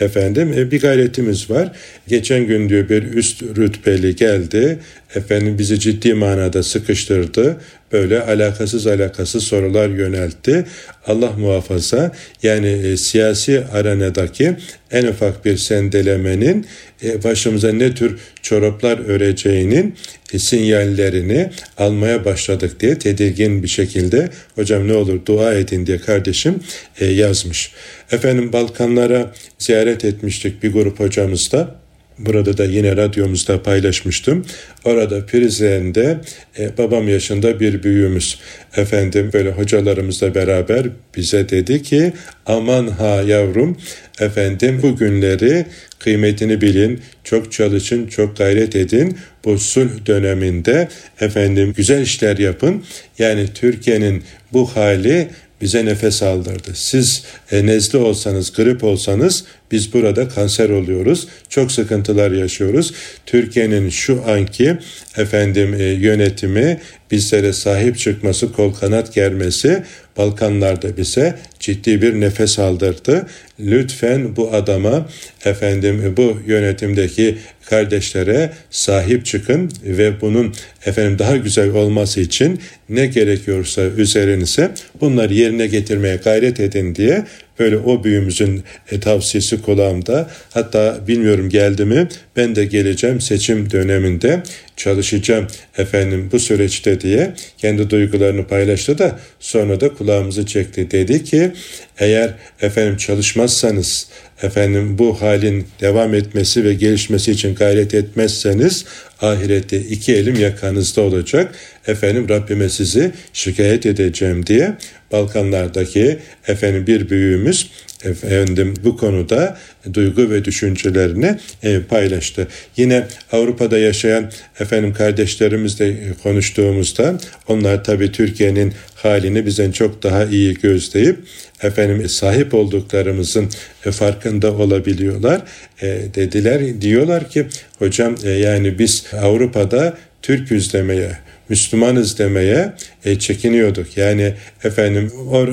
efendim 0.00 0.52
e, 0.56 0.70
bir 0.70 0.80
gayretimiz 0.80 1.50
var. 1.50 1.72
Geçen 2.08 2.46
gün 2.46 2.68
diyor 2.68 2.88
bir 2.88 3.02
üst 3.02 3.42
rütbeli 3.42 4.16
geldi. 4.16 4.78
Efendim 5.14 5.58
bizi 5.58 5.80
ciddi 5.80 6.14
manada 6.14 6.62
sıkıştırdı. 6.62 7.56
Böyle 7.92 8.22
alakasız 8.22 8.86
alakasız 8.86 9.44
sorular 9.44 9.88
yöneltti. 9.88 10.64
Allah 11.06 11.32
muhafaza 11.32 12.12
yani 12.42 12.68
e, 12.68 12.96
siyasi 12.96 13.64
arenadaki 13.72 14.56
en 14.90 15.06
ufak 15.06 15.44
bir 15.44 15.56
sendelemenin 15.56 16.66
e, 17.04 17.24
başımıza 17.24 17.72
ne 17.72 17.94
tür 17.94 18.18
çoraplar 18.42 18.98
öreceğinin 18.98 19.94
e, 20.32 20.38
sinyallerini 20.38 21.50
almaya 21.78 22.24
başladık 22.24 22.80
diye 22.80 22.98
tedirgin 22.98 23.62
bir 23.62 23.68
şekilde 23.68 24.28
hocam 24.54 24.88
ne 24.88 24.94
olur 24.94 25.26
dua 25.26 25.54
edin 25.54 25.86
diye 25.86 25.98
kardeşim 25.98 26.60
e, 27.00 27.06
yazmış. 27.06 27.72
Efendim 28.12 28.52
Balkanlara 28.52 29.32
ziyaret 29.58 30.04
etmiştik 30.04 30.62
bir 30.62 30.72
grup 30.72 31.00
hocamız 31.00 31.52
da. 31.52 31.81
Burada 32.18 32.58
da 32.58 32.64
yine 32.64 32.96
radyomuzda 32.96 33.62
paylaşmıştım. 33.62 34.46
Orada 34.84 35.26
Prizren'de 35.26 36.20
e, 36.58 36.78
babam 36.78 37.08
yaşında 37.08 37.60
bir 37.60 37.82
büyüğümüz 37.82 38.38
efendim 38.76 39.30
böyle 39.32 39.50
hocalarımızla 39.50 40.34
beraber 40.34 40.86
bize 41.16 41.48
dedi 41.48 41.82
ki 41.82 42.12
aman 42.46 42.86
ha 42.86 43.22
yavrum 43.26 43.76
efendim 44.20 44.80
bu 44.82 44.96
günleri 44.96 45.66
kıymetini 45.98 46.60
bilin, 46.60 47.00
çok 47.24 47.52
çalışın, 47.52 48.06
çok 48.06 48.36
gayret 48.36 48.76
edin. 48.76 49.18
Bu 49.44 49.58
sulh 49.58 50.06
döneminde 50.06 50.88
efendim 51.20 51.72
güzel 51.76 52.02
işler 52.02 52.38
yapın. 52.38 52.84
Yani 53.18 53.46
Türkiye'nin 53.54 54.22
bu 54.52 54.76
hali 54.76 55.28
bize 55.60 55.84
nefes 55.84 56.22
aldırdı. 56.22 56.70
Siz 56.74 57.24
e, 57.52 57.66
nezle 57.66 57.98
olsanız, 57.98 58.52
grip 58.52 58.84
olsanız 58.84 59.44
biz 59.72 59.92
burada 59.92 60.28
kanser 60.28 60.68
oluyoruz. 60.68 61.28
Çok 61.48 61.72
sıkıntılar 61.72 62.30
yaşıyoruz. 62.30 62.94
Türkiye'nin 63.26 63.88
şu 63.88 64.22
anki 64.26 64.78
efendim 65.16 65.74
e, 65.74 65.82
yönetimi 65.82 66.80
bizlere 67.10 67.52
sahip 67.52 67.98
çıkması, 67.98 68.52
kol 68.52 68.74
kanat 68.74 69.14
germesi 69.14 69.82
Balkanlarda 70.16 70.96
bize 70.96 71.38
ciddi 71.60 72.02
bir 72.02 72.20
nefes 72.20 72.58
aldırdı. 72.58 73.26
Lütfen 73.60 74.36
bu 74.36 74.54
adama 74.54 75.08
efendim 75.44 76.14
bu 76.16 76.38
yönetimdeki 76.46 77.38
kardeşlere 77.64 78.52
sahip 78.70 79.26
çıkın 79.26 79.72
ve 79.84 80.20
bunun 80.20 80.54
efendim 80.86 81.18
daha 81.18 81.36
güzel 81.36 81.70
olması 81.70 82.20
için 82.20 82.60
ne 82.88 83.06
gerekiyorsa 83.06 83.82
üzerinize 83.82 84.70
bunları 85.00 85.34
yerine 85.34 85.66
getirmeye 85.66 86.16
gayret 86.16 86.60
edin 86.60 86.94
diye 86.94 87.24
böyle 87.58 87.76
o 87.76 88.04
büyüğümüzün 88.04 88.64
e, 88.90 89.00
tavsiyesi 89.00 89.62
kulağımda. 89.62 90.30
Hatta 90.50 90.98
bilmiyorum 91.08 91.48
geldi 91.48 91.84
mi 91.84 92.08
ben 92.36 92.56
de 92.56 92.64
geleceğim 92.64 93.20
seçim 93.20 93.70
döneminde 93.70 94.42
çalışacağım 94.76 95.46
efendim 95.78 96.28
bu 96.32 96.40
süreçte 96.40 97.00
diye 97.00 97.34
kendi 97.58 97.90
duygularını 97.90 98.46
paylaştı 98.46 98.98
da 98.98 99.18
sonra 99.40 99.80
da 99.80 99.94
kulağımızı 99.94 100.46
çekti. 100.46 100.90
Dedi 100.90 101.24
ki 101.24 101.52
eğer 101.98 102.34
efendim 102.60 102.96
çalışmazsanız 102.96 104.08
efendim 104.42 104.98
bu 104.98 105.22
halin 105.22 105.66
devam 105.80 106.14
etmesi 106.14 106.64
ve 106.64 106.74
gelişmesi 106.74 107.32
için 107.32 107.54
gayret 107.54 107.94
etmezseniz 107.94 108.84
ahirette 109.20 109.80
iki 109.80 110.14
elim 110.14 110.40
yakanızda 110.40 111.00
olacak. 111.00 111.54
Efendim 111.86 112.28
Rabbime 112.28 112.68
sizi 112.68 113.12
şikayet 113.32 113.86
edeceğim 113.86 114.46
diye 114.46 114.76
Balkanlardaki 115.12 116.18
efendim 116.48 116.86
bir 116.86 117.10
büyüğümüz 117.10 117.70
efendim 118.04 118.74
bu 118.84 118.96
konuda 118.96 119.58
duygu 119.94 120.30
ve 120.30 120.44
düşüncelerini 120.44 121.38
e, 121.62 121.80
paylaştı. 121.80 122.48
Yine 122.76 123.06
Avrupa'da 123.32 123.78
yaşayan 123.78 124.32
efendim 124.60 124.92
kardeşlerimizle 124.92 125.96
konuştuğumuzda 126.22 127.18
onlar 127.48 127.84
tabii 127.84 128.12
Türkiye'nin 128.12 128.72
halini 128.94 129.46
bizden 129.46 129.72
çok 129.72 130.02
daha 130.02 130.24
iyi 130.24 130.54
gözleyip 130.54 131.18
efendim 131.62 132.08
sahip 132.08 132.54
olduklarımızın 132.54 133.48
e, 133.86 133.90
farkında 133.90 134.52
olabiliyorlar. 134.52 135.42
E, 135.82 135.86
dediler 136.14 136.80
diyorlar 136.80 137.30
ki 137.30 137.46
hocam 137.78 138.14
e, 138.24 138.30
yani 138.30 138.78
biz 138.78 139.04
Avrupa'da 139.22 139.94
Türk 140.22 140.50
demeye 140.72 141.18
Müslümanız 141.48 142.18
demeye 142.18 142.72
e, 143.04 143.18
çekiniyorduk. 143.18 143.96
Yani 143.96 144.34
efendim 144.64 145.12
or, 145.30 145.48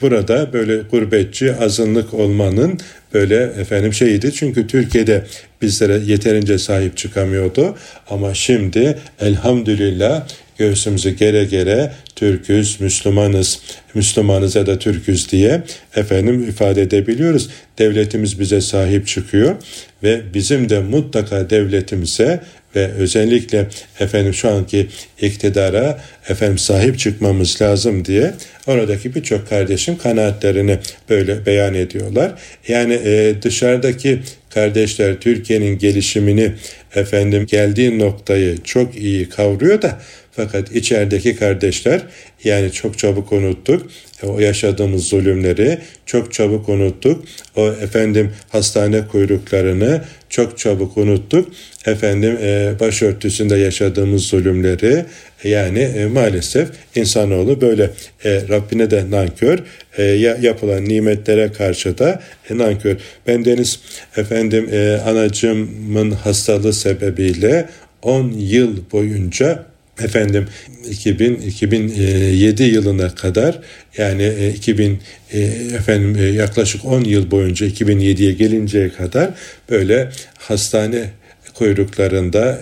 burada 0.00 0.52
böyle 0.52 0.76
gurbetçi 0.76 1.54
azınlık 1.54 2.14
olmanın 2.14 2.78
böyle 3.14 3.42
efendim 3.42 3.92
şeydi. 3.92 4.32
Çünkü 4.32 4.66
Türkiye'de 4.66 5.24
bizlere 5.62 5.98
yeterince 6.06 6.58
sahip 6.58 6.96
çıkamıyordu. 6.96 7.76
Ama 8.10 8.34
şimdi 8.34 8.98
elhamdülillah 9.20 10.26
göğsümüzü 10.58 11.10
gere 11.10 11.44
gere 11.44 11.92
Türküz, 12.16 12.80
Müslümanız, 12.80 13.60
Müslümanız 13.94 14.56
ya 14.56 14.66
da 14.66 14.78
Türküz 14.78 15.32
diye 15.32 15.62
efendim 15.96 16.48
ifade 16.48 16.82
edebiliyoruz. 16.82 17.50
Devletimiz 17.78 18.40
bize 18.40 18.60
sahip 18.60 19.06
çıkıyor 19.06 19.56
ve 20.02 20.20
bizim 20.34 20.68
de 20.68 20.80
mutlaka 20.80 21.50
devletimize 21.50 22.40
ve 22.76 22.92
özellikle 22.92 23.68
efendim 24.00 24.34
şu 24.34 24.50
anki 24.50 24.88
iktidara 25.20 26.00
efendim 26.28 26.58
sahip 26.58 26.98
çıkmamız 26.98 27.62
lazım 27.62 28.04
diye 28.04 28.34
oradaki 28.66 29.14
birçok 29.14 29.48
kardeşim 29.48 29.98
kanaatlerini 29.98 30.78
böyle 31.10 31.46
beyan 31.46 31.74
ediyorlar. 31.74 32.32
Yani 32.68 32.94
e, 32.94 33.34
dışarıdaki 33.42 34.20
kardeşler 34.50 35.20
Türkiye'nin 35.20 35.78
gelişimini 35.78 36.52
efendim 36.94 37.46
geldiği 37.46 37.98
noktayı 37.98 38.62
çok 38.64 38.96
iyi 38.96 39.28
kavruyor 39.28 39.82
da 39.82 40.00
fakat 40.36 40.72
içerideki 40.72 41.36
kardeşler 41.36 42.02
yani 42.44 42.72
çok 42.72 42.98
çabuk 42.98 43.32
unuttuk 43.32 43.90
o 44.26 44.40
yaşadığımız 44.40 45.08
zulümleri 45.08 45.78
çok 46.06 46.32
çabuk 46.32 46.68
unuttuk. 46.68 47.24
O 47.56 47.68
efendim 47.68 48.32
hastane 48.48 49.06
kuyruklarını 49.06 50.04
çok 50.28 50.58
çabuk 50.58 50.96
unuttuk. 50.96 51.48
Efendim 51.86 52.38
e, 52.42 52.72
başörtüsünde 52.80 53.56
yaşadığımız 53.56 54.22
zulümleri 54.22 55.04
yani 55.44 55.78
e, 55.78 56.06
maalesef 56.06 56.68
insanoğlu 56.94 57.60
böyle 57.60 57.90
e, 58.24 58.48
Rabbine 58.48 58.90
de 58.90 59.10
nankör 59.10 59.58
e, 59.98 60.02
yapılan 60.42 60.84
nimetlere 60.84 61.52
karşı 61.52 61.98
da 61.98 62.22
e, 62.50 62.58
nankör. 62.58 62.96
Ben 63.26 63.44
Deniz 63.44 63.80
efendim 64.16 64.68
e, 64.72 65.00
anacımın 65.06 66.10
hastalığı 66.10 66.72
sebebiyle 66.72 67.68
10 68.02 68.32
yıl 68.32 68.76
boyunca 68.92 69.73
efendim 70.02 70.46
2000 70.90 71.34
2007 71.34 72.62
yılına 72.62 73.14
kadar 73.14 73.60
yani 73.98 74.52
2000 74.56 75.00
e, 75.32 75.38
e, 75.38 75.42
efendim 75.76 76.16
e, 76.18 76.22
yaklaşık 76.22 76.84
10 76.84 77.04
yıl 77.04 77.30
boyunca 77.30 77.66
2007'ye 77.66 78.32
gelinceye 78.32 78.92
kadar 78.92 79.30
böyle 79.70 80.10
hastane 80.38 81.10
kuyruklarında 81.54 82.58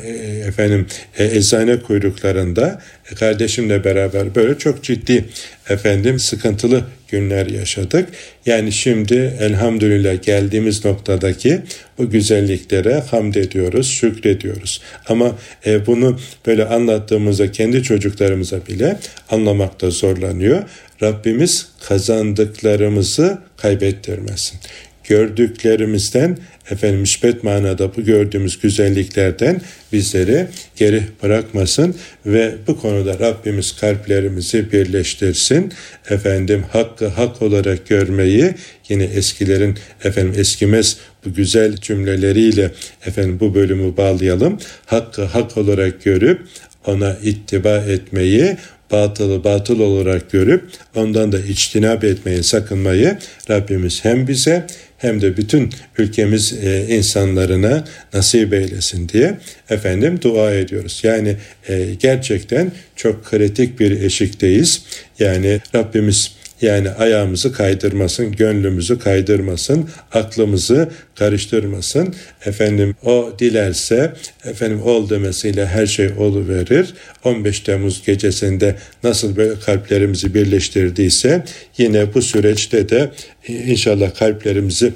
efendim 0.46 0.86
eczane 1.18 1.80
kuyruklarında 1.80 2.80
kardeşimle 3.18 3.84
beraber 3.84 4.34
böyle 4.34 4.58
çok 4.58 4.82
ciddi 4.84 5.24
efendim 5.68 6.18
sıkıntılı 6.18 6.84
günler 7.08 7.46
yaşadık. 7.46 8.08
Yani 8.46 8.72
şimdi 8.72 9.36
elhamdülillah 9.40 10.22
geldiğimiz 10.22 10.84
noktadaki 10.84 11.60
bu 11.98 12.10
güzelliklere 12.10 13.00
hamd 13.00 13.34
ediyoruz, 13.34 13.90
şükrediyoruz. 13.90 14.82
Ama 15.08 15.38
e, 15.66 15.86
bunu 15.86 16.20
böyle 16.46 16.64
anlattığımızda 16.64 17.52
kendi 17.52 17.82
çocuklarımıza 17.82 18.66
bile 18.66 18.98
anlamakta 19.30 19.90
zorlanıyor. 19.90 20.62
Rabbimiz 21.02 21.68
kazandıklarımızı 21.88 23.38
kaybettirmesin 23.56 24.58
gördüklerimizden 25.04 26.38
efendim 26.70 27.00
müspet 27.00 27.44
manada 27.44 27.96
bu 27.96 28.04
gördüğümüz 28.04 28.60
güzelliklerden 28.60 29.60
bizleri 29.92 30.46
geri 30.76 31.02
bırakmasın 31.22 31.94
ve 32.26 32.54
bu 32.66 32.80
konuda 32.80 33.18
Rabbimiz 33.18 33.76
kalplerimizi 33.76 34.72
birleştirsin. 34.72 35.72
Efendim 36.10 36.64
hakkı 36.72 37.06
hak 37.06 37.42
olarak 37.42 37.88
görmeyi 37.88 38.54
yine 38.88 39.04
eskilerin 39.04 39.78
efendim 40.04 40.34
eskimez 40.36 40.96
bu 41.24 41.34
güzel 41.34 41.76
cümleleriyle 41.76 42.70
efendim 43.06 43.40
bu 43.40 43.54
bölümü 43.54 43.96
bağlayalım. 43.96 44.58
Hakkı 44.86 45.24
hak 45.24 45.56
olarak 45.56 46.04
görüp 46.04 46.40
ona 46.86 47.16
ittiba 47.22 47.76
etmeyi, 47.76 48.56
batılı 48.92 49.44
batıl 49.44 49.80
olarak 49.80 50.30
görüp 50.30 50.64
ondan 50.94 51.32
da 51.32 51.38
içtinab 51.38 52.02
etmeyi, 52.02 52.42
sakınmayı 52.42 53.18
Rabbimiz 53.50 54.04
hem 54.04 54.28
bize 54.28 54.66
hem 54.98 55.20
de 55.20 55.36
bütün 55.36 55.70
ülkemiz 55.98 56.52
e, 56.64 56.86
insanlarına 56.96 57.84
nasip 58.12 58.52
eylesin 58.52 59.08
diye 59.08 59.38
efendim 59.70 60.18
dua 60.22 60.52
ediyoruz. 60.52 61.00
Yani 61.02 61.36
e, 61.68 61.94
gerçekten 62.00 62.72
çok 62.96 63.24
kritik 63.24 63.80
bir 63.80 63.90
eşikteyiz. 63.90 64.82
Yani 65.18 65.60
Rabbimiz 65.74 66.32
yani 66.62 66.90
ayağımızı 66.90 67.52
kaydırmasın, 67.52 68.32
gönlümüzü 68.32 68.98
kaydırmasın, 68.98 69.90
aklımızı 70.12 70.88
karıştırmasın. 71.14 72.14
Efendim 72.46 72.96
o 73.04 73.32
dilerse 73.38 74.12
efendim 74.44 74.82
ol 74.82 75.10
demesiyle 75.10 75.66
her 75.66 75.86
şey 75.86 76.08
verir. 76.48 76.94
15 77.24 77.60
Temmuz 77.60 78.02
gecesinde 78.06 78.76
nasıl 79.02 79.36
böyle 79.36 79.60
kalplerimizi 79.60 80.34
birleştirdiyse 80.34 81.44
yine 81.78 82.14
bu 82.14 82.22
süreçte 82.22 82.88
de 82.88 83.10
inşallah 83.48 84.14
kalplerimizi 84.14 84.92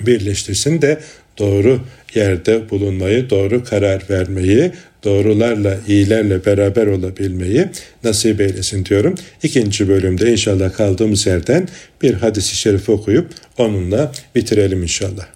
birleştirsin 0.00 0.82
de 0.82 1.00
doğru 1.38 1.80
yerde 2.14 2.70
bulunmayı, 2.70 3.30
doğru 3.30 3.64
karar 3.64 4.02
vermeyi, 4.10 4.72
doğrularla, 5.04 5.76
iyilerle 5.88 6.46
beraber 6.46 6.86
olabilmeyi 6.86 7.66
nasip 8.04 8.40
eylesin 8.40 8.84
diyorum. 8.84 9.14
İkinci 9.42 9.88
bölümde 9.88 10.32
inşallah 10.32 10.72
kaldığımız 10.72 11.26
yerden 11.26 11.68
bir 12.02 12.14
hadisi 12.14 12.56
şerif 12.56 12.88
okuyup 12.88 13.26
onunla 13.58 14.12
bitirelim 14.34 14.82
inşallah. 14.82 15.26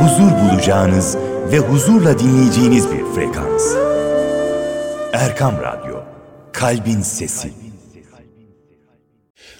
Huzur 0.00 0.30
bulacağınız 0.40 1.16
ve 1.52 1.58
huzurla 1.58 2.18
dinleyeceğiniz 2.18 2.84
bir 2.92 3.14
frekans. 3.14 3.62
Erkam 5.12 5.54
Radyo, 5.62 5.96
Kalbin 6.52 7.00
Sesi. 7.00 7.61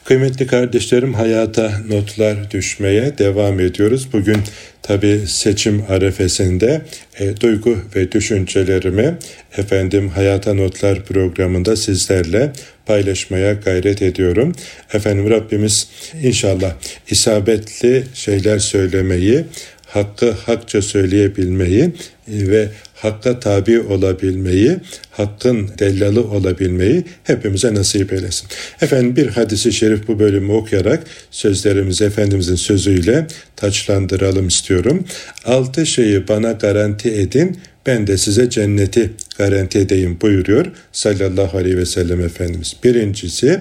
Kıymetli 0.05 0.47
kardeşlerim 0.47 1.15
hayata 1.15 1.73
notlar 1.89 2.51
düşmeye 2.51 3.19
devam 3.19 3.61
ediyoruz. 3.61 4.09
Bugün 4.13 4.37
tabi 4.83 5.21
seçim 5.27 5.85
arefesinde 5.89 6.83
e, 7.19 7.37
duygu 7.37 7.79
ve 7.97 8.13
düşüncelerimi 8.13 9.17
efendim 9.57 10.09
hayata 10.09 10.55
notlar 10.55 11.05
programında 11.05 11.77
sizlerle 11.77 12.53
paylaşmaya 12.87 13.53
gayret 13.53 14.03
ediyorum. 14.03 14.53
Efendim 14.93 15.31
Rabbimiz 15.31 15.89
inşallah 16.23 16.73
isabetli 17.11 18.05
şeyler 18.15 18.59
söylemeyi, 18.59 19.45
hakkı 19.87 20.31
hakça 20.31 20.83
söyleyebilmeyi 20.83 21.83
e, 21.83 21.91
ve 22.29 22.69
hakka 23.03 23.41
tabi 23.41 23.81
olabilmeyi, 23.81 24.77
hakkın 25.11 25.71
dellalı 25.79 26.25
olabilmeyi 26.25 27.05
hepimize 27.25 27.75
nasip 27.75 28.13
eylesin. 28.13 28.49
Efendim 28.83 29.17
bir 29.17 29.27
hadisi 29.27 29.73
şerif 29.73 30.09
bu 30.09 30.19
bölümü 30.19 30.53
okuyarak 30.53 31.05
sözlerimizi 31.31 32.05
Efendimizin 32.05 32.55
sözüyle 32.55 33.27
taçlandıralım 33.57 34.49
istiyorum. 34.49 35.05
Altı 35.45 35.87
şeyi 35.87 36.29
bana 36.29 36.53
garanti 36.53 37.11
edin, 37.11 37.59
ben 37.87 38.07
de 38.07 38.19
size 38.19 38.51
cenneti 38.51 39.11
garanti 39.39 39.79
edeyim 39.79 40.19
buyuruyor 40.23 40.67
sallallahu 40.93 41.59
aleyhi 41.59 41.79
ve 41.79 41.87
sellem 41.87 42.21
Efendimiz. 42.21 42.77
Birincisi 42.85 43.61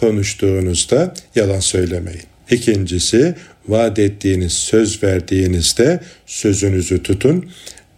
konuştuğunuzda 0.00 1.14
yalan 1.34 1.60
söylemeyin. 1.60 2.22
İkincisi 2.50 3.34
vaat 3.68 3.98
ettiğiniz 3.98 4.52
söz 4.52 5.02
verdiğinizde 5.02 6.00
sözünüzü 6.26 7.02
tutun. 7.02 7.50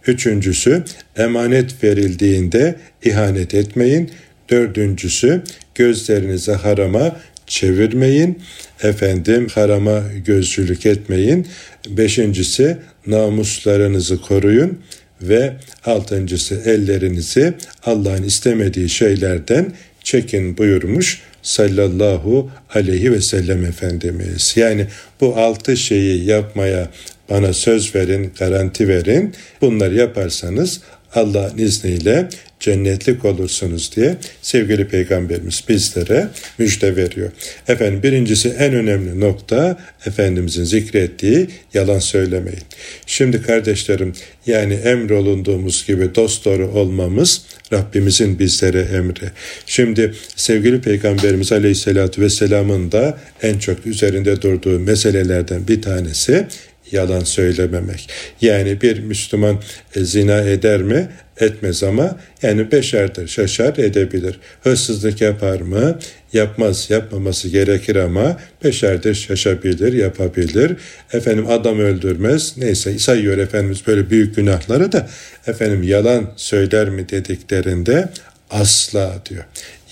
Üçüncüsü 0.07 0.83
emanet 1.17 1.83
verildiğinde 1.83 2.75
ihanet 3.03 3.53
etmeyin. 3.53 4.11
Dördüncüsü 4.49 5.41
gözlerinizi 5.75 6.51
harama 6.51 7.15
çevirmeyin. 7.47 8.39
Efendim 8.83 9.47
harama 9.53 10.03
gözcülük 10.25 10.85
etmeyin. 10.85 11.47
Beşincisi 11.89 12.77
namuslarınızı 13.07 14.21
koruyun 14.21 14.79
ve 15.21 15.53
altıncısı 15.85 16.61
ellerinizi 16.65 17.53
Allah'ın 17.85 18.23
istemediği 18.23 18.89
şeylerden 18.89 19.73
çekin 20.03 20.57
buyurmuş 20.57 21.21
sallallahu 21.43 22.51
aleyhi 22.73 23.11
ve 23.11 23.21
sellem 23.21 23.65
Efendimiz. 23.65 24.53
Yani 24.55 24.87
bu 25.21 25.37
altı 25.37 25.77
şeyi 25.77 26.25
yapmaya 26.25 26.89
bana 27.29 27.53
söz 27.53 27.95
verin, 27.95 28.31
garanti 28.39 28.87
verin. 28.87 29.33
Bunları 29.61 29.95
yaparsanız 29.95 30.81
Allah'ın 31.15 31.57
izniyle 31.57 32.29
cennetlik 32.59 33.25
olursunuz 33.25 33.91
diye 33.95 34.17
sevgili 34.41 34.87
peygamberimiz 34.87 35.63
bizlere 35.69 36.27
müjde 36.57 36.95
veriyor. 36.95 37.31
Efendim 37.67 38.03
birincisi 38.03 38.49
en 38.49 38.73
önemli 38.73 39.19
nokta 39.19 39.77
Efendimizin 40.05 40.63
zikrettiği 40.63 41.47
yalan 41.73 41.99
söylemeyin. 41.99 42.63
Şimdi 43.05 43.41
kardeşlerim 43.41 44.13
yani 44.45 44.73
emrolunduğumuz 44.73 45.87
gibi 45.87 46.15
dost 46.15 46.45
doğru 46.45 46.67
olmamız 46.67 47.41
Rabbimizin 47.73 48.39
bizlere 48.39 48.81
emri. 48.81 49.31
Şimdi 49.65 50.13
sevgili 50.35 50.81
Peygamberimiz 50.81 51.51
Aleyhisselatü 51.51 52.21
Vesselam'ın 52.21 52.91
da 52.91 53.17
en 53.41 53.59
çok 53.59 53.85
üzerinde 53.85 54.41
durduğu 54.41 54.79
meselelerden 54.79 55.67
bir 55.67 55.81
tanesi 55.81 56.47
yalan 56.93 57.19
söylememek. 57.19 58.09
Yani 58.41 58.81
bir 58.81 58.99
Müslüman 58.99 59.59
e, 59.95 60.03
zina 60.03 60.41
eder 60.41 60.81
mi? 60.81 61.09
Etmez 61.39 61.83
ama 61.83 62.17
yani 62.41 62.71
beşerdir, 62.71 63.27
şaşar 63.27 63.77
edebilir. 63.77 64.39
Hırsızlık 64.63 65.21
yapar 65.21 65.61
mı? 65.61 65.99
Yapmaz, 66.33 66.89
yapmaması 66.89 67.49
gerekir 67.49 67.95
ama 67.95 68.37
beşerdir, 68.63 69.15
şaşabilir, 69.15 69.93
yapabilir. 69.93 70.75
Efendim 71.13 71.45
adam 71.49 71.79
öldürmez. 71.79 72.57
Neyse 72.57 72.99
sayıyor 72.99 73.37
Efendimiz 73.37 73.87
böyle 73.87 74.09
büyük 74.09 74.35
günahları 74.35 74.91
da 74.91 75.09
efendim 75.47 75.83
yalan 75.83 76.31
söyler 76.35 76.89
mi 76.89 77.09
dediklerinde 77.09 78.09
asla 78.49 79.13
diyor. 79.29 79.43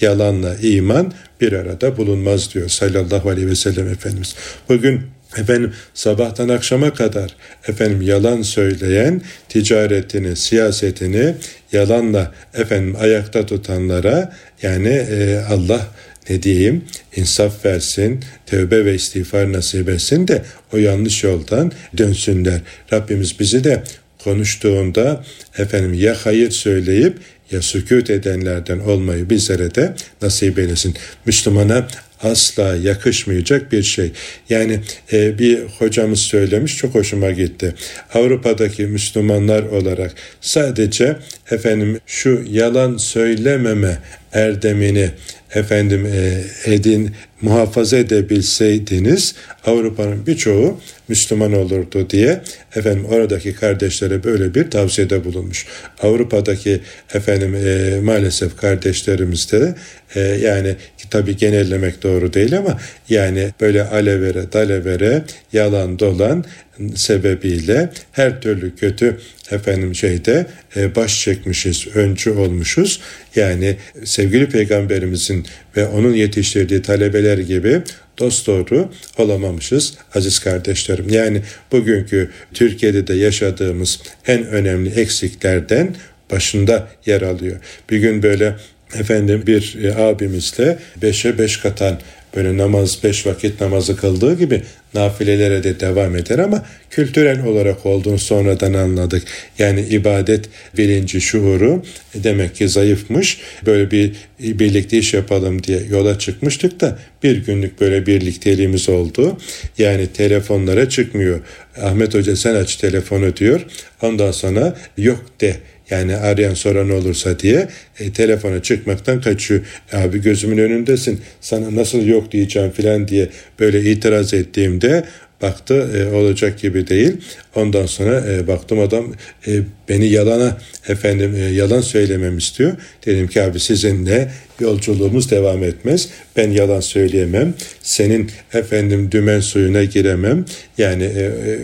Yalanla 0.01 0.55
iman 0.61 1.13
bir 1.41 1.53
arada 1.53 1.97
bulunmaz 1.97 2.53
diyor 2.53 2.69
sallallahu 2.69 3.29
aleyhi 3.29 3.47
ve 3.47 3.55
sellem 3.55 3.87
Efendimiz. 3.87 4.35
Bugün 4.69 5.01
efendim 5.37 5.73
sabahtan 5.93 6.49
akşama 6.49 6.93
kadar 6.93 7.35
efendim 7.67 8.01
yalan 8.01 8.41
söyleyen 8.41 9.21
ticaretini, 9.49 10.35
siyasetini 10.35 11.35
yalanla 11.71 12.31
efendim 12.53 12.95
ayakta 12.99 13.45
tutanlara 13.45 14.33
yani 14.61 14.89
e, 14.89 15.39
Allah 15.49 15.87
ne 16.29 16.43
diyeyim 16.43 16.85
insaf 17.15 17.65
versin, 17.65 18.19
tövbe 18.45 18.85
ve 18.85 18.95
istiğfar 18.95 19.53
nasip 19.53 19.89
etsin 19.89 20.27
de 20.27 20.43
o 20.73 20.77
yanlış 20.77 21.23
yoldan 21.23 21.71
dönsünler. 21.97 22.61
Rabbimiz 22.93 23.39
bizi 23.39 23.63
de 23.63 23.83
konuştuğunda 24.23 25.23
efendim 25.57 25.93
ya 25.93 26.15
hayır 26.23 26.51
söyleyip 26.51 27.17
ya 27.51 27.61
sükut 27.61 28.09
edenlerden 28.09 28.79
olmayı 28.79 29.29
bizlere 29.29 29.75
de 29.75 29.93
nasip 30.21 30.59
eylesin. 30.59 30.95
Müslümana 31.25 31.87
asla 32.23 32.75
yakışmayacak 32.75 33.71
bir 33.71 33.83
şey. 33.83 34.11
Yani 34.49 34.79
e, 35.13 35.39
bir 35.39 35.59
hocamız 35.79 36.19
söylemiş 36.19 36.77
çok 36.77 36.95
hoşuma 36.95 37.31
gitti. 37.31 37.75
Avrupa'daki 38.13 38.83
Müslümanlar 38.83 39.63
olarak 39.63 40.15
sadece 40.41 41.17
efendim 41.51 41.99
şu 42.05 42.43
yalan 42.49 42.97
söylememe 42.97 43.97
erdemini 44.33 45.09
efendim 45.55 46.05
e, 46.05 46.43
edin 46.65 47.11
muhafaza 47.41 47.97
edebilseydiniz 47.97 49.35
Avrupa'nın 49.65 50.27
birçoğu 50.27 50.79
Müslüman 51.07 51.53
olurdu 51.53 52.09
diye 52.09 52.41
efendim 52.75 53.05
oradaki 53.05 53.55
kardeşlere 53.55 54.23
böyle 54.23 54.55
bir 54.55 54.71
tavsiyede 54.71 55.25
bulunmuş. 55.25 55.65
Avrupa'daki 56.01 56.79
efendim 57.13 57.55
e, 57.55 57.99
maalesef 58.01 58.57
kardeşlerimizde 58.57 59.75
e, 60.15 60.19
yani 60.19 60.75
tabi 61.09 61.37
genellemek 61.37 62.03
doğru 62.03 62.33
değil 62.33 62.57
ama 62.57 62.79
yani 63.09 63.49
böyle 63.61 63.83
alevere 63.83 64.53
dalevere 64.53 65.23
yalan 65.53 65.99
dolan 65.99 66.45
sebebiyle 66.89 67.89
her 68.11 68.41
türlü 68.41 68.75
kötü 68.75 69.17
efendim 69.51 69.95
şeyde 69.95 70.45
e, 70.75 70.95
baş 70.95 71.21
çekmişiz, 71.21 71.87
öncü 71.95 72.31
olmuşuz. 72.31 73.01
Yani 73.35 73.77
sevgili 74.03 74.49
peygamberimizin 74.49 75.45
ve 75.77 75.87
onun 75.87 76.13
yetiştirdiği 76.13 76.81
talebeler 76.81 77.37
gibi 77.37 77.81
dost 78.19 78.47
doğru 78.47 78.91
olamamışız 79.17 79.93
aziz 80.15 80.39
kardeşlerim. 80.39 81.09
Yani 81.09 81.41
bugünkü 81.71 82.29
Türkiye'de 82.53 83.07
de 83.07 83.13
yaşadığımız 83.13 83.99
en 84.27 84.45
önemli 84.45 84.89
eksiklerden 84.89 85.95
başında 86.31 86.87
yer 87.05 87.21
alıyor. 87.21 87.59
Bir 87.89 87.97
gün 87.97 88.23
böyle 88.23 88.55
efendim 88.93 89.43
bir 89.47 89.77
e, 89.83 89.95
abimizle 89.95 90.77
beşe 91.01 91.37
beş 91.37 91.57
katan 91.57 91.99
böyle 92.35 92.57
namaz 92.57 93.03
beş 93.03 93.25
vakit 93.25 93.61
namazı 93.61 93.95
kıldığı 93.95 94.37
gibi 94.37 94.61
nafilelere 94.93 95.63
de 95.63 95.79
devam 95.79 96.15
eder 96.15 96.39
ama 96.39 96.65
kültürel 96.89 97.45
olarak 97.45 97.85
olduğunu 97.85 98.19
sonradan 98.19 98.73
anladık. 98.73 99.23
Yani 99.59 99.81
ibadet 99.81 100.49
bilinci, 100.77 101.21
şuuru 101.21 101.83
demek 102.15 102.55
ki 102.55 102.69
zayıfmış. 102.69 103.37
Böyle 103.65 103.91
bir 103.91 104.11
birlikte 104.39 104.97
iş 104.97 105.13
yapalım 105.13 105.63
diye 105.63 105.79
yola 105.89 106.19
çıkmıştık 106.19 106.81
da 106.81 106.99
bir 107.23 107.45
günlük 107.45 107.81
böyle 107.81 108.05
birlikteliğimiz 108.05 108.89
oldu. 108.89 109.37
Yani 109.77 110.07
telefonlara 110.07 110.89
çıkmıyor. 110.89 111.39
Ahmet 111.81 112.13
Hoca 112.13 112.35
sen 112.35 112.55
aç 112.55 112.75
telefonu 112.75 113.37
diyor. 113.37 113.65
Ondan 114.01 114.31
sonra 114.31 114.77
yok 114.97 115.23
de 115.41 115.55
yani 115.91 116.15
arayan 116.15 116.53
soran 116.53 116.89
olursa 116.89 117.39
diye 117.39 117.67
e, 117.99 118.11
telefona 118.13 118.61
çıkmaktan 118.61 119.21
kaçıyor. 119.21 119.61
Abi 119.93 120.21
gözümün 120.21 120.57
önündesin 120.57 121.21
sana 121.41 121.75
nasıl 121.75 122.05
yok 122.05 122.31
diyeceğim 122.31 122.71
filan 122.71 123.07
diye 123.07 123.29
böyle 123.59 123.91
itiraz 123.91 124.33
ettiğimde 124.33 125.03
baktı 125.41 125.89
e, 125.97 126.15
olacak 126.15 126.59
gibi 126.59 126.87
değil. 126.87 127.13
Ondan 127.55 127.85
sonra 127.85 128.23
e, 128.31 128.47
baktım 128.47 128.79
adam 128.79 129.05
e, 129.47 129.51
beni 129.89 130.07
yalana 130.07 130.57
efendim 130.87 131.35
e, 131.35 131.39
yalan 131.39 131.81
söylemem 131.81 132.37
istiyor. 132.37 132.71
Dedim 133.05 133.27
ki 133.27 133.41
abi 133.41 133.59
sizinle 133.59 134.31
yolculuğumuz 134.59 135.31
devam 135.31 135.63
etmez. 135.63 136.09
Ben 136.35 136.51
yalan 136.51 136.79
söyleyemem. 136.79 137.53
Senin 137.81 138.31
efendim 138.53 139.11
dümen 139.11 139.39
suyuna 139.39 139.83
giremem. 139.83 140.45
Yani 140.77 141.03
e, 141.03 141.21
e, 141.21 141.59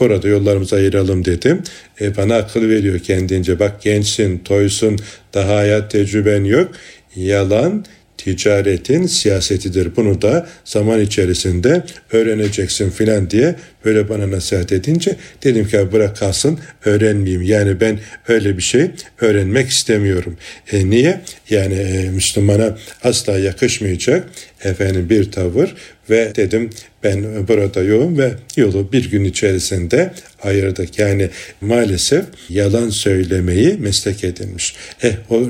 burada 0.00 0.28
yollarımızı 0.28 0.76
ayıralım 0.76 1.24
dedim. 1.24 1.62
E, 2.00 2.16
bana 2.16 2.36
akıl 2.36 2.68
veriyor 2.68 2.98
kendince. 2.98 3.58
Bak 3.58 3.82
gençsin, 3.82 4.38
toysun, 4.38 4.98
daha 5.34 5.56
hayat 5.56 5.90
tecrüben 5.90 6.44
yok. 6.44 6.72
Yalan 7.16 7.84
ticaretin 8.24 9.06
siyasetidir. 9.06 9.96
Bunu 9.96 10.22
da 10.22 10.46
zaman 10.64 11.00
içerisinde 11.00 11.82
öğreneceksin 12.12 12.90
filan 12.90 13.30
diye 13.30 13.54
böyle 13.84 14.08
bana 14.08 14.30
nasihat 14.30 14.72
edince 14.72 15.16
dedim 15.44 15.68
ki 15.68 15.92
bırak 15.92 16.16
kalsın 16.16 16.58
öğrenmeyeyim. 16.84 17.42
Yani 17.42 17.80
ben 17.80 17.98
öyle 18.28 18.56
bir 18.56 18.62
şey 18.62 18.90
öğrenmek 19.20 19.68
istemiyorum. 19.68 20.36
E 20.72 20.90
niye? 20.90 21.20
Yani 21.50 21.74
e, 21.74 22.10
Müslümana 22.10 22.78
asla 23.04 23.38
yakışmayacak 23.38 24.28
efendim 24.64 25.10
bir 25.10 25.32
tavır 25.32 25.74
ve 26.10 26.32
dedim 26.36 26.70
ben 27.04 27.48
burada 27.48 27.82
yoğum 27.82 28.18
ve 28.18 28.32
yolu 28.56 28.92
bir 28.92 29.10
gün 29.10 29.24
içerisinde 29.24 30.12
ayırdık. 30.42 30.98
Yani 30.98 31.30
maalesef 31.60 32.24
yalan 32.48 32.90
söylemeyi 32.90 33.76
meslek 33.76 34.24
edinmiş. 34.24 34.74
Eh 35.02 35.12
o, 35.30 35.42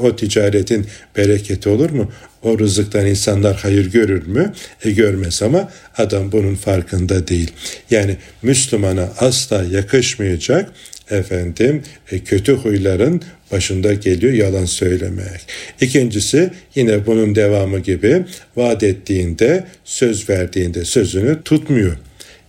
o 0.00 0.16
ticaretin 0.16 0.86
bereketi 1.16 1.68
olur 1.68 1.90
mu? 1.90 2.12
O 2.42 2.58
rızıktan 2.58 3.06
insanlar 3.06 3.56
hayır 3.56 3.92
görür 3.92 4.26
mü? 4.26 4.52
E 4.84 4.90
görmez 4.90 5.42
ama 5.42 5.72
adam 5.96 6.32
bunun 6.32 6.54
farkında 6.54 7.28
değil. 7.28 7.50
Yani 7.90 8.16
Müslümana 8.42 9.08
asla 9.18 9.64
yakışmayacak 9.64 10.70
efendim 11.10 11.82
e, 12.12 12.18
kötü 12.18 12.52
huyların 12.52 13.22
başında 13.54 13.94
geliyor 13.94 14.32
yalan 14.32 14.64
söylemek. 14.64 15.40
İkincisi 15.80 16.50
yine 16.74 17.06
bunun 17.06 17.34
devamı 17.34 17.78
gibi 17.78 18.24
vaat 18.56 18.82
ettiğinde 18.82 19.64
söz 19.84 20.28
verdiğinde 20.30 20.84
sözünü 20.84 21.42
tutmuyor. 21.42 21.96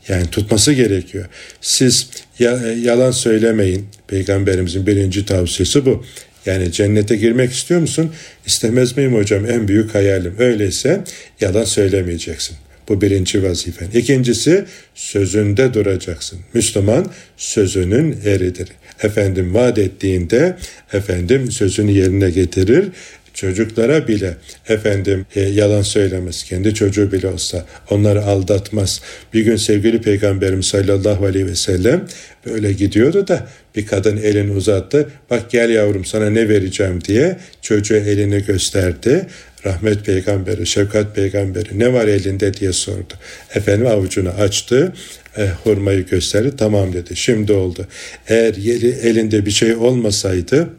Yani 0.07 0.27
tutması 0.27 0.73
gerekiyor. 0.73 1.25
Siz 1.61 2.09
yalan 2.81 3.11
söylemeyin. 3.11 3.85
Peygamberimizin 4.07 4.87
birinci 4.87 5.25
tavsiyesi 5.25 5.85
bu. 5.85 6.05
Yani 6.45 6.71
cennete 6.71 7.15
girmek 7.15 7.51
istiyor 7.51 7.81
musun? 7.81 8.11
İstemez 8.45 8.97
miyim 8.97 9.15
hocam? 9.15 9.49
En 9.49 9.67
büyük 9.67 9.95
hayalim. 9.95 10.35
Öyleyse 10.39 11.03
yalan 11.41 11.63
söylemeyeceksin. 11.63 12.57
Bu 12.89 13.01
birinci 13.01 13.43
vazifen. 13.43 13.87
İkincisi 13.93 14.65
sözünde 14.95 15.73
duracaksın. 15.73 16.39
Müslüman 16.53 17.11
sözünün 17.37 18.17
eridir. 18.25 18.67
Efendim 19.03 19.53
vaat 19.53 19.77
ettiğinde 19.77 20.55
efendim 20.93 21.51
sözünü 21.51 21.91
yerine 21.91 22.29
getirir. 22.29 22.85
çocuklara 23.33 24.07
bile 24.07 24.33
efendim 24.69 25.25
e, 25.35 25.41
yalan 25.41 25.81
söylemez. 25.81 26.43
Kendi 26.43 26.73
çocuğu 26.73 27.11
bile 27.11 27.27
olsa 27.27 27.65
onları 27.89 28.23
aldatmaz. 28.23 29.01
Bir 29.33 29.41
gün 29.41 29.55
sevgili 29.55 30.01
Peygamberimiz 30.01 30.65
sallallahu 30.65 31.25
aleyhi 31.25 31.45
ve 31.45 31.55
sellem 31.55 32.05
böyle 32.45 32.73
gidiyordu 32.73 33.27
da 33.27 33.47
bir 33.75 33.85
kadın 33.85 34.17
elini 34.17 34.51
uzattı. 34.51 35.09
Bak 35.29 35.51
gel 35.51 35.69
yavrum 35.69 36.05
sana 36.05 36.29
ne 36.29 36.49
vereceğim 36.49 37.03
diye 37.03 37.37
çocuğa 37.61 37.97
elini 37.97 38.43
gösterdi. 38.45 39.27
Rahmet 39.65 40.05
peygamberi, 40.05 40.67
şefkat 40.67 41.15
peygamberi 41.15 41.79
ne 41.79 41.93
var 41.93 42.07
elinde 42.07 42.53
diye 42.53 42.73
sordu. 42.73 43.13
Efendim 43.55 43.87
avucunu 43.87 44.29
açtı, 44.29 44.93
e, 45.37 45.49
hurmayı 45.63 46.05
gösterdi. 46.05 46.51
Tamam 46.57 46.93
dedi. 46.93 47.15
Şimdi 47.15 47.53
oldu. 47.53 47.87
Eğer 48.27 48.55
yeri, 48.55 48.87
elinde 48.87 49.45
bir 49.45 49.51
şey 49.51 49.75
olmasaydı 49.75 50.69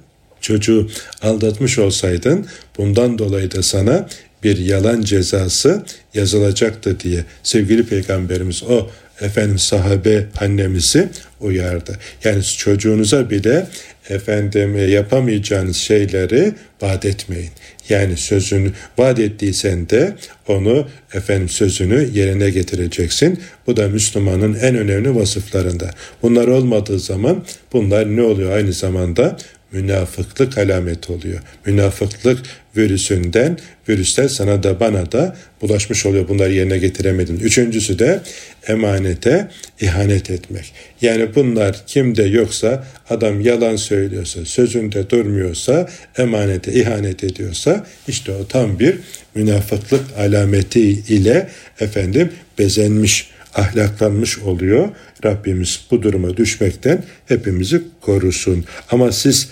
çocuğu 0.41 0.91
aldatmış 1.23 1.79
olsaydın 1.79 2.47
bundan 2.79 3.19
dolayı 3.19 3.51
da 3.51 3.63
sana 3.63 4.09
bir 4.43 4.59
yalan 4.59 5.03
cezası 5.03 5.85
yazılacaktı 6.15 7.01
diye 7.01 7.25
sevgili 7.43 7.87
peygamberimiz 7.87 8.63
o 8.63 8.91
efendim 9.21 9.59
sahabe 9.59 10.27
annemizi 10.41 11.09
uyardı. 11.41 11.99
Yani 12.25 12.45
çocuğunuza 12.45 13.31
bile 13.31 13.67
efendim 14.09 14.77
e, 14.77 14.83
yapamayacağınız 14.83 15.77
şeyleri 15.77 16.55
vaat 16.83 17.05
etmeyin. 17.05 17.51
Yani 17.89 18.17
sözünü 18.17 18.73
vaat 18.99 19.19
ettiysen 19.19 19.89
de 19.89 20.15
onu 20.49 20.87
efendim 21.15 21.49
sözünü 21.49 22.09
yerine 22.15 22.51
getireceksin. 22.51 23.41
Bu 23.67 23.77
da 23.77 23.89
Müslümanın 23.89 24.55
en 24.55 24.77
önemli 24.77 25.15
vasıflarında. 25.15 25.91
Bunlar 26.23 26.49
olmadığı 26.49 26.99
zaman 26.99 27.45
bunlar 27.73 28.17
ne 28.17 28.23
oluyor 28.23 28.53
aynı 28.53 28.73
zamanda? 28.73 29.37
Münafıklık 29.73 30.59
alameti 30.59 31.13
oluyor. 31.13 31.41
Münafıklık 31.67 32.43
virüsünden, 32.77 33.59
virüsler 33.89 34.29
sana 34.29 34.63
da 34.63 34.81
bana 34.81 35.13
da 35.13 35.37
bulaşmış 35.63 36.07
oluyor. 36.07 36.29
Bunları 36.29 36.53
yerine 36.53 36.79
getiremedin. 36.79 37.41
Üçüncüsü 37.41 37.99
de 37.99 38.21
emanete 38.69 39.49
ihanet 39.81 40.31
etmek. 40.31 40.73
Yani 41.03 41.35
bunlar 41.35 41.77
kimde 41.87 42.23
yoksa 42.23 42.87
adam 43.11 43.41
yalan 43.41 43.77
söylüyorsa, 43.77 44.45
sözünde 44.45 45.11
durmuyorsa, 45.11 45.89
emanete 46.19 46.73
ihanet 46.73 47.25
ediyorsa 47.25 47.87
işte 48.09 48.33
o 48.33 48.47
tam 48.47 48.79
bir 48.79 48.99
münafıklık 49.35 50.05
alameti 50.19 50.81
ile 50.91 51.49
efendim 51.81 52.33
bezenmiş 52.59 53.31
ahlaklanmış 53.57 54.39
oluyor. 54.39 54.89
Rabbimiz 55.25 55.81
bu 55.91 56.03
duruma 56.03 56.37
düşmekten 56.37 57.05
hepimizi 57.27 57.83
korusun. 58.01 58.65
Ama 58.91 59.13
siz 59.13 59.49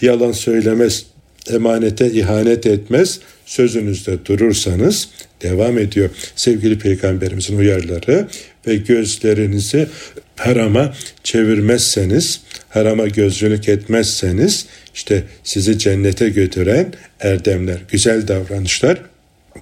yalan 0.00 0.32
söylemez, 0.32 1.06
emanete 1.50 2.10
ihanet 2.10 2.66
etmez, 2.66 3.20
sözünüzde 3.46 4.26
durursanız 4.26 5.08
devam 5.42 5.78
ediyor. 5.78 6.10
Sevgili 6.36 6.78
peygamberimizin 6.78 7.58
uyarıları 7.58 8.28
ve 8.66 8.76
gözlerinizi 8.76 9.86
harama 10.36 10.94
çevirmezseniz, 11.24 12.40
harama 12.68 13.06
gözcülük 13.06 13.68
etmezseniz 13.68 14.66
işte 14.94 15.24
sizi 15.44 15.78
cennete 15.78 16.28
götüren 16.28 16.92
erdemler, 17.20 17.78
güzel 17.90 18.28
davranışlar 18.28 18.98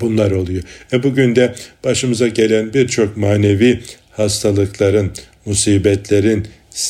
bunlar 0.01 0.31
oluyor. 0.31 0.63
E 0.93 1.03
bugün 1.03 1.37
de 1.37 1.55
başımıza 1.85 2.29
gelen 2.29 2.75
birçok 2.75 3.17
manevi 3.17 3.81
hastalıkların, 4.11 5.13
musibetlerin 5.45 6.47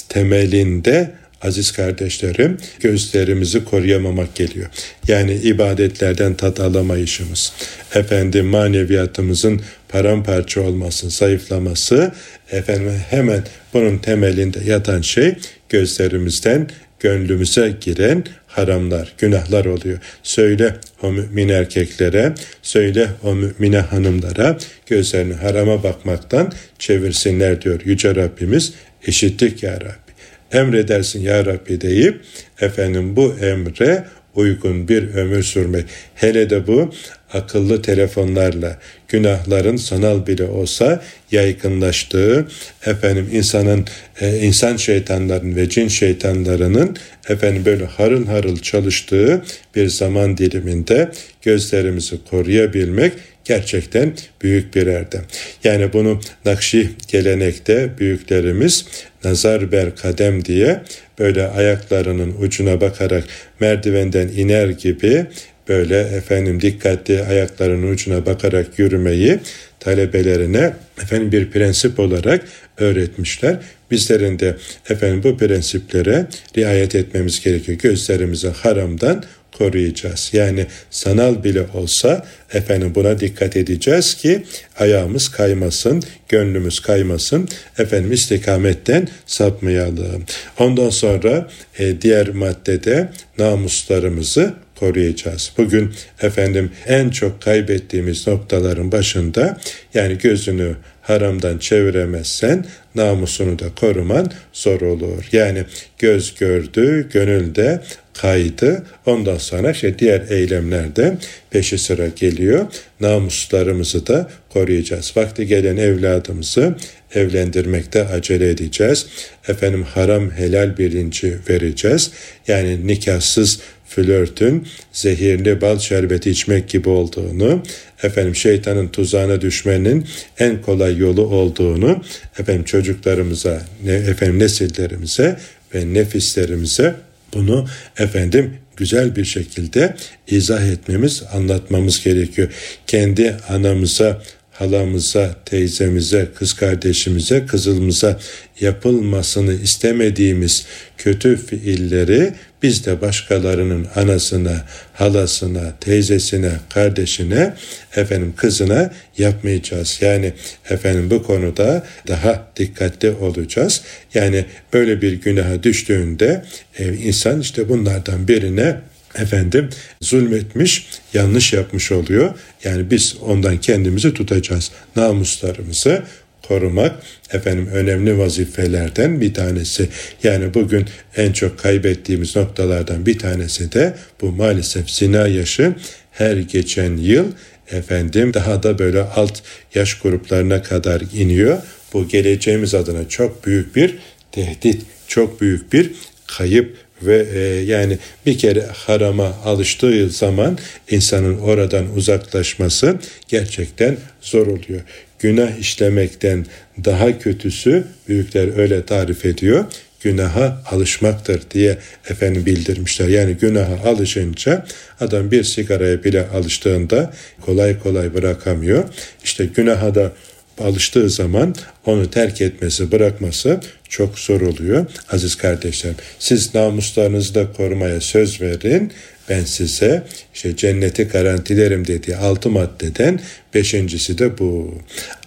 temelinde 0.09 1.11
aziz 1.43 1.73
kardeşlerim 1.73 2.57
gözlerimizi 2.81 3.65
koruyamamak 3.65 4.35
geliyor. 4.35 4.67
Yani 5.09 5.35
ibadetlerden 5.35 6.35
tat 6.35 6.61
alamayışımız, 6.61 7.53
efendim 7.95 8.47
maneviyatımızın 8.47 9.61
paramparça 9.89 10.61
olması, 10.61 11.11
zayıflaması, 11.11 12.13
efendim 12.51 12.93
hemen 13.11 13.45
bunun 13.75 13.99
temelinde 13.99 14.59
yatan 14.67 15.01
şey 15.01 15.35
gözlerimizden 15.69 16.69
gönlümüze 17.01 17.75
giren 17.81 18.25
haramlar, 18.57 19.15
günahlar 19.19 19.65
oluyor. 19.65 19.99
Söyle 20.23 20.77
o 21.03 21.13
mümin 21.13 21.49
erkeklere, 21.49 22.35
söyle 22.63 23.09
o 23.23 23.35
mümine 23.35 23.79
hanımlara 23.79 24.59
gözlerini 24.87 25.35
harama 25.35 25.83
bakmaktan 25.83 26.53
çevirsinler 26.79 27.63
diyor 27.63 27.81
Yüce 27.85 28.15
Rabbimiz. 28.15 28.73
İşittik 29.07 29.63
ya 29.63 29.81
Rabbi. 29.81 30.13
Emredersin 30.53 31.21
ya 31.21 31.47
Rabbi 31.47 31.81
deyip 31.81 32.21
efendim 32.61 33.17
bu 33.17 33.35
emre 33.41 34.05
uygun 34.35 34.89
bir 34.89 35.15
ömür 35.15 35.43
sürmek. 35.43 35.85
Hele 36.15 36.51
de 36.51 36.67
bu 36.67 36.93
akıllı 37.33 37.83
telefonlarla 37.83 38.79
günahların 39.09 39.77
sanal 39.77 40.27
bile 40.27 40.45
olsa 40.45 41.03
yaygınlaştığı 41.31 42.49
efendim 42.87 43.29
insanın 43.33 43.85
e, 44.21 44.39
insan 44.39 44.77
şeytanların 44.77 45.57
ve 45.57 45.69
cin 45.69 45.89
şeytanlarının 45.89 46.97
efendim 47.29 47.65
böyle 47.65 47.85
harıl 47.85 48.27
harıl 48.27 48.59
çalıştığı 48.59 49.43
bir 49.77 49.89
zaman 49.89 50.39
diliminde 50.39 51.11
gözlerimizi 51.43 52.17
koruyabilmek 52.31 53.13
gerçekten 53.45 54.15
büyük 54.43 54.75
bir 54.75 54.87
erdem. 54.87 55.25
Yani 55.65 55.93
bunu 55.93 56.21
Nakşi 56.45 56.91
gelenekte 57.09 57.91
büyüklerimiz 57.99 58.87
nazar 59.25 59.73
ber 59.73 59.97
kadem 59.97 60.45
diye 60.45 60.83
böyle 61.19 61.49
ayaklarının 61.49 62.35
ucuna 62.41 62.81
bakarak 62.81 63.25
merdivenden 63.61 64.29
iner 64.29 64.69
gibi 64.69 65.27
böyle 65.69 66.01
efendim 66.01 66.61
dikkatli 66.61 67.23
ayaklarının 67.23 67.93
ucuna 67.93 68.27
bakarak 68.27 68.79
yürümeyi 68.79 69.39
talebelerine 69.81 70.73
efendim 71.03 71.33
bir 71.33 71.51
prensip 71.51 72.01
olarak 72.01 72.45
öğretmişler. 72.79 73.57
Bizlerin 73.91 74.39
de 74.39 74.57
efendim 74.91 75.23
bu 75.23 75.39
prensiplere 75.39 76.27
riayet 76.57 76.95
etmemiz 76.95 77.45
gerekiyor. 77.45 77.79
Gözlerimizi 77.79 78.49
haramdan 78.49 79.25
koruyacağız. 79.59 80.31
Yani 80.33 80.67
sanal 80.91 81.45
bile 81.45 81.67
olsa 81.75 82.27
efendim 82.53 82.93
buna 82.95 83.21
dikkat 83.21 83.57
edeceğiz 83.57 84.15
ki 84.15 84.45
ayağımız 84.79 85.29
kaymasın, 85.29 86.03
gönlümüz 86.29 86.81
kaymasın, 86.81 87.49
efendim 87.79 88.13
istikametten 88.13 89.09
sapmayalım. 89.27 90.25
Ondan 90.59 90.91
sonra 90.91 91.49
e, 91.79 92.01
diğer 92.01 92.29
maddede 92.29 93.09
namuslarımızı 93.39 94.55
koruyacağız. 94.79 95.53
Bugün 95.59 95.95
efendim 96.23 96.71
en 96.87 97.11
çok 97.11 97.43
kaybettiğimiz 97.43 98.27
noktaların 98.27 98.93
başında 98.93 99.59
yani 99.95 100.19
gözünü 100.19 100.77
haramdan 101.03 101.59
çeviremezsen 101.59 102.65
namusunu 102.95 103.59
da 103.59 103.75
koruman 103.81 104.31
zor 104.53 104.81
olur. 104.81 105.29
Yani 105.33 105.65
göz 105.99 106.35
gördü, 106.35 107.09
gönülde 107.13 107.81
kaydı. 108.21 108.83
Ondan 109.07 109.39
sonra 109.39 109.71
işte 109.71 109.99
diğer 109.99 110.23
eylemlerde 110.31 111.19
peşi 111.51 111.79
sıra 111.79 112.07
geliyor. 112.07 112.67
Namuslarımızı 113.01 114.07
da 114.07 114.31
koruyacağız. 114.49 115.13
Vakti 115.17 115.47
gelen 115.47 115.77
evladımızı 115.77 116.75
evlendirmekte 117.15 118.05
acele 118.05 118.51
edeceğiz. 118.51 119.07
Efendim 119.49 119.83
haram 119.83 120.31
helal 120.31 120.79
bilinci 120.79 121.37
vereceğiz. 121.49 122.11
Yani 122.49 122.87
nikahsız 122.87 123.61
flörtün 123.89 124.69
zehirli 124.93 125.61
bal 125.61 125.79
şerbeti 125.79 126.31
içmek 126.31 126.69
gibi 126.69 126.89
olduğunu, 126.89 127.63
efendim 128.03 128.35
şeytanın 128.35 128.89
tuzağına 128.89 129.41
düşmenin 129.41 130.07
en 130.39 130.63
kolay 130.63 130.97
yolu 130.97 131.27
olduğunu, 131.27 132.05
efendim 132.39 132.65
çocuklarımıza, 132.65 133.63
ne, 133.85 133.93
efendim 133.93 134.39
nesillerimize 134.39 135.37
ve 135.75 135.95
nefislerimize 135.95 136.95
bunu 137.35 137.67
efendim 137.99 138.59
güzel 138.77 139.17
bir 139.17 139.25
şekilde 139.25 139.97
izah 140.29 140.67
etmemiz, 140.67 141.23
anlatmamız 141.33 142.05
gerekiyor. 142.05 142.49
Kendi 142.87 143.37
anamıza, 143.49 144.23
halamıza, 144.59 145.35
teyzemize, 145.45 146.29
kız 146.35 146.53
kardeşimize, 146.53 147.47
kızılımıza 147.47 148.19
yapılmasını 148.61 149.53
istemediğimiz 149.53 150.67
kötü 150.99 151.37
fiilleri 151.47 152.33
biz 152.63 152.87
de 152.87 153.01
başkalarının 153.01 153.87
anasına, 153.95 154.65
halasına, 154.95 155.73
teyzesine, 155.81 156.51
kardeşine, 156.69 157.55
efendim 157.97 158.35
kızına 158.37 158.91
yapmayacağız. 159.19 159.99
Yani 160.01 160.33
efendim 160.71 161.11
bu 161.11 161.23
konuda 161.23 161.87
daha 162.09 162.49
dikkatli 162.57 163.11
olacağız. 163.11 163.83
Yani 164.15 164.45
böyle 164.73 165.03
bir 165.03 165.13
günaha 165.13 165.63
düştüğünde 165.63 166.45
e, 166.79 166.95
insan 166.95 167.41
işte 167.41 167.69
bunlardan 167.69 168.29
birine 168.29 168.77
efendim 169.19 169.69
zulmetmiş, 170.01 170.89
yanlış 171.15 171.53
yapmış 171.53 171.93
oluyor. 171.93 172.35
Yani 172.65 172.91
biz 172.91 173.17
ondan 173.23 173.61
kendimizi 173.61 174.15
tutacağız. 174.15 174.71
Namuslarımızı 174.97 176.03
korumak 176.49 177.03
efendim 177.33 177.69
önemli 177.73 178.19
vazifelerden 178.19 179.21
bir 179.21 179.35
tanesi. 179.35 179.89
Yani 180.23 180.55
bugün 180.55 180.87
en 181.17 181.33
çok 181.33 181.59
kaybettiğimiz 181.59 182.37
noktalardan 182.37 183.07
bir 183.07 183.19
tanesi 183.19 183.73
de 183.73 183.95
bu 184.21 184.33
maalesef 184.33 184.91
zina 184.91 185.29
yaşı 185.29 185.75
her 186.13 186.37
geçen 186.37 186.97
yıl 186.97 187.25
efendim 187.71 188.35
daha 188.35 188.63
da 188.63 188.79
böyle 188.79 189.03
alt 189.03 189.41
yaş 189.75 189.99
gruplarına 189.99 190.63
kadar 190.63 191.03
iniyor. 191.15 191.59
Bu 191.93 192.09
geleceğimiz 192.09 192.75
adına 192.75 193.09
çok 193.09 193.47
büyük 193.47 193.77
bir 193.77 193.99
tehdit, 194.33 194.83
çok 195.09 195.41
büyük 195.41 195.73
bir 195.73 195.91
kayıp 196.27 196.77
ve 197.03 197.27
e, 197.35 197.39
yani 197.65 197.99
bir 198.27 198.39
kere 198.39 198.67
harama 198.73 199.37
alıştığı 199.45 200.11
zaman 200.11 200.59
insanın 200.91 201.39
oradan 201.39 201.97
uzaklaşması 201.97 202.99
gerçekten 203.29 203.97
zor 204.21 204.47
oluyor. 204.47 204.81
Günah 205.19 205.59
işlemekten 205.59 206.47
daha 206.85 207.19
kötüsü 207.19 207.85
büyükler 208.09 208.59
öyle 208.59 208.87
tarif 208.87 209.25
ediyor 209.25 209.65
günaha 210.07 210.63
alışmaktır 210.71 211.43
diye 211.51 211.79
efendim 212.11 212.47
bildirmişler. 212.47 213.09
Yani 213.09 213.35
günaha 213.35 213.89
alışınca 213.89 214.67
adam 215.01 215.31
bir 215.31 215.45
sigaraya 215.45 216.05
bile 216.05 216.29
alıştığında 216.29 217.13
kolay 217.41 217.79
kolay 217.79 218.15
bırakamıyor. 218.15 218.85
İşte 219.25 219.47
günaha 219.47 219.95
da 219.95 220.13
alıştığı 220.59 221.11
zaman 221.11 221.55
onu 221.87 222.11
terk 222.11 222.41
etmesi, 222.41 222.93
bırakması 222.93 223.61
çok 223.89 224.19
zor 224.19 224.41
oluyor. 224.41 224.87
Aziz 225.13 225.35
kardeşlerim, 225.35 225.97
siz 226.19 226.55
namuslarınızı 226.55 227.35
da 227.35 227.53
korumaya 227.53 228.01
söz 228.01 228.41
verin. 228.41 228.93
Ben 229.29 229.45
size 229.45 230.03
işte 230.35 230.57
cenneti 230.57 231.05
garantilerim 231.05 231.87
dediği 231.87 232.17
altı 232.17 232.51
maddeden 232.51 233.21
beşincisi 233.55 234.19
de 234.19 234.39
bu. 234.39 234.79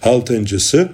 Altıncısı 0.02 0.88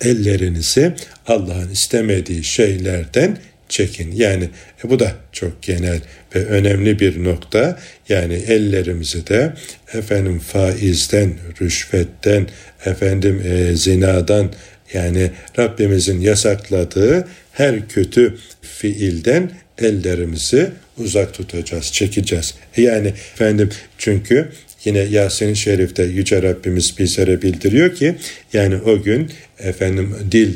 ellerinizi 0.00 0.94
Allah'ın 1.26 1.70
istemediği 1.70 2.44
şeylerden 2.44 3.38
çekin. 3.74 4.12
Yani 4.12 4.44
e, 4.84 4.90
bu 4.90 4.98
da 4.98 5.12
çok 5.32 5.62
genel 5.62 6.00
ve 6.34 6.44
önemli 6.46 6.98
bir 7.00 7.24
nokta. 7.24 7.78
Yani 8.08 8.34
ellerimizi 8.34 9.26
de 9.26 9.52
efendim 9.94 10.38
faizden, 10.38 11.34
rüşvetten, 11.60 12.46
efendim 12.86 13.42
e, 13.46 13.76
zinadan 13.76 14.52
yani 14.92 15.30
Rabbimizin 15.58 16.20
yasakladığı 16.20 17.28
her 17.52 17.88
kötü 17.88 18.36
fiilden 18.62 19.50
ellerimizi 19.78 20.70
uzak 20.98 21.34
tutacağız, 21.34 21.92
çekeceğiz. 21.92 22.54
E, 22.76 22.82
yani 22.82 23.08
efendim 23.08 23.70
çünkü 23.98 24.48
Yine 24.84 24.98
Yasin-i 24.98 25.56
Şerif'te 25.56 26.02
Yüce 26.02 26.42
Rabbimiz 26.42 26.98
bizlere 26.98 27.42
bildiriyor 27.42 27.94
ki 27.94 28.14
yani 28.52 28.76
o 28.76 29.02
gün 29.02 29.30
efendim 29.58 30.16
dil, 30.32 30.54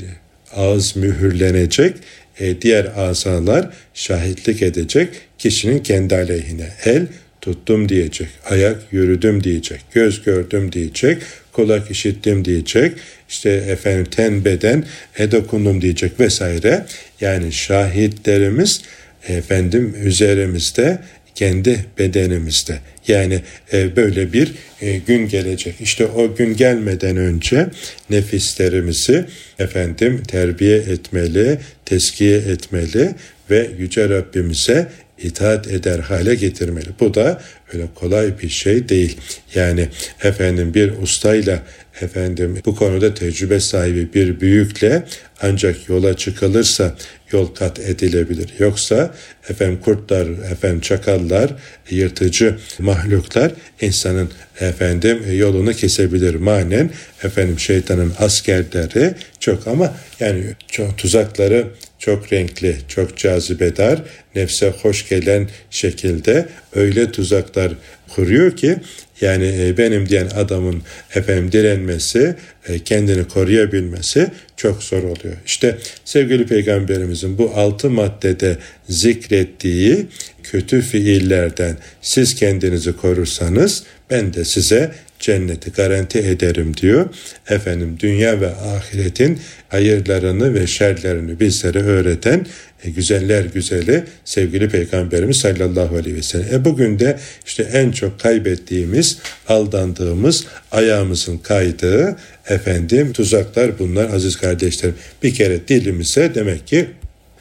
ağız 0.52 0.96
mühürlenecek, 0.96 1.96
e, 2.40 2.62
diğer 2.62 2.86
azalar 2.96 3.68
şahitlik 3.94 4.62
edecek 4.62 5.08
kişinin 5.38 5.78
kendi 5.78 6.14
aleyhine. 6.14 6.68
El 6.84 7.06
tuttum 7.40 7.88
diyecek, 7.88 8.28
ayak 8.50 8.76
yürüdüm 8.92 9.44
diyecek, 9.44 9.80
göz 9.92 10.22
gördüm 10.22 10.72
diyecek, 10.72 11.22
kulak 11.52 11.90
işittim 11.90 12.44
diyecek, 12.44 12.92
işte 13.28 13.50
efendim 13.50 14.06
ten 14.10 14.44
beden 14.44 14.84
e 15.18 15.32
dokundum 15.32 15.82
diyecek 15.82 16.20
vesaire. 16.20 16.86
Yani 17.20 17.52
şahitlerimiz 17.52 18.82
efendim 19.28 19.94
üzerimizde 20.04 20.98
kendi 21.38 21.84
bedenimizde. 21.98 22.78
Yani 23.08 23.40
e, 23.72 23.96
böyle 23.96 24.32
bir 24.32 24.52
e, 24.80 24.96
gün 24.98 25.28
gelecek. 25.28 25.74
İşte 25.80 26.06
o 26.06 26.34
gün 26.34 26.56
gelmeden 26.56 27.16
önce 27.16 27.66
nefislerimizi 28.10 29.24
efendim 29.58 30.22
terbiye 30.28 30.76
etmeli, 30.76 31.58
teskiye 31.84 32.36
etmeli 32.36 33.14
ve 33.50 33.70
yüce 33.78 34.08
Rabbimize 34.08 34.88
itaat 35.22 35.68
eder 35.68 35.98
hale 35.98 36.34
getirmeli. 36.34 36.88
Bu 37.00 37.14
da 37.14 37.40
öyle 37.72 37.86
kolay 37.94 38.38
bir 38.38 38.48
şey 38.48 38.88
değil. 38.88 39.16
Yani 39.54 39.88
efendim 40.22 40.74
bir 40.74 40.92
ustayla 41.02 41.62
efendim 42.00 42.60
bu 42.66 42.76
konuda 42.76 43.14
tecrübe 43.14 43.60
sahibi 43.60 44.14
bir 44.14 44.40
büyükle 44.40 45.04
ancak 45.42 45.88
yola 45.88 46.16
çıkılırsa 46.16 46.94
yol 47.32 47.54
kat 47.54 47.78
edilebilir. 47.80 48.54
Yoksa 48.58 49.14
efendim 49.48 49.80
kurtlar, 49.84 50.26
efendim 50.52 50.80
çakallar, 50.80 51.50
yırtıcı 51.90 52.58
mahluklar 52.78 53.52
insanın 53.80 54.30
efendim 54.60 55.22
yolunu 55.32 55.72
kesebilir. 55.72 56.34
Manen 56.34 56.90
efendim 57.22 57.58
şeytanın 57.58 58.12
askerleri 58.18 59.14
çok 59.40 59.66
ama 59.66 59.94
yani 60.20 60.44
çok 60.68 60.98
tuzakları 60.98 61.66
çok 61.98 62.32
renkli, 62.32 62.76
çok 62.88 63.16
cazibedar, 63.16 64.02
nefse 64.34 64.70
hoş 64.82 65.08
gelen 65.08 65.48
şekilde 65.70 66.48
öyle 66.74 67.12
tuzaklar 67.12 67.72
kuruyor 68.08 68.56
ki 68.56 68.76
yani 69.20 69.54
e, 69.58 69.78
benim 69.78 70.08
diyen 70.08 70.30
adamın 70.36 70.82
efendim 71.14 71.52
direnmesi, 71.52 72.34
e, 72.68 72.78
kendini 72.78 73.28
koruyabilmesi 73.28 74.30
çok 74.56 74.82
zor 74.82 75.02
oluyor. 75.02 75.36
İşte 75.46 75.78
sevgili 76.04 76.46
peygamberimizin 76.46 77.38
bu 77.38 77.52
altı 77.54 77.90
maddede 77.90 78.56
zikrettiği 78.88 80.06
kötü 80.42 80.80
fiillerden 80.82 81.76
siz 82.02 82.34
kendinizi 82.34 82.96
korursanız 82.96 83.82
ben 84.10 84.34
de 84.34 84.44
size 84.44 84.90
cenneti 85.18 85.70
garanti 85.70 86.18
ederim 86.18 86.76
diyor. 86.76 87.08
Efendim 87.48 87.96
dünya 88.00 88.40
ve 88.40 88.48
ahiretin 88.48 89.38
hayırlarını 89.68 90.54
ve 90.54 90.66
şerlerini 90.66 91.40
bizlere 91.40 91.82
öğreten 91.82 92.46
e, 92.84 92.90
güzeller 92.90 93.44
güzeli 93.44 94.04
sevgili 94.24 94.68
Peygamberimiz 94.68 95.36
sallallahu 95.36 95.96
aleyhi 95.96 96.16
ve 96.16 96.22
sellem. 96.22 96.54
E 96.54 96.64
bugün 96.64 96.98
de 96.98 97.18
işte 97.46 97.62
en 97.62 97.90
çok 97.90 98.20
kaybettiğimiz, 98.20 99.18
aldandığımız, 99.48 100.46
ayağımızın 100.72 101.38
kaydığı 101.38 102.16
efendim 102.48 103.12
tuzaklar 103.12 103.78
bunlar 103.78 104.10
aziz 104.14 104.36
kardeşlerim. 104.36 104.94
Bir 105.22 105.34
kere 105.34 105.68
dilimize 105.68 106.34
demek 106.34 106.66
ki 106.66 106.86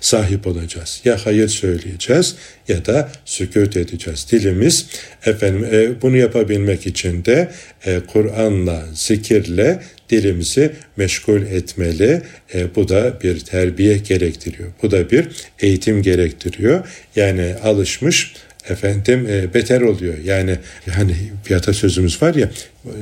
sahip 0.08 0.48
olacağız. 0.48 1.02
Ya 1.06 1.18
hayır 1.26 1.48
söyleyeceğiz 1.48 2.36
ya 2.68 2.86
da 2.86 3.10
sükut 3.26 3.78
edeceğiz. 3.78 4.28
Dilimiz 4.32 4.86
efendim 5.26 5.68
e, 5.72 6.02
bunu 6.02 6.18
yapabilmek 6.18 6.88
için 6.88 7.26
de 7.26 7.52
e, 7.86 8.00
Kur'an'la, 8.08 8.86
zikirle 8.94 9.80
dilimizi 10.10 10.72
meşgul 10.98 11.42
etmeli. 11.42 12.22
E, 12.54 12.76
bu 12.76 12.90
da 12.90 13.22
bir 13.24 13.40
terbiye 13.40 13.98
gerektiriyor. 13.98 14.70
Bu 14.84 14.92
da 14.92 15.12
bir 15.12 15.28
eğitim 15.60 16.02
gerektiriyor. 16.02 16.88
Yani 17.16 17.56
alışmış 17.64 18.34
efendim 18.70 19.28
e, 19.30 19.54
beter 19.54 19.82
oluyor. 19.82 20.18
Yani 20.24 20.58
hani 20.90 21.16
bir 21.50 21.56
atasözümüz 21.56 22.22
var 22.22 22.36
ya 22.36 22.50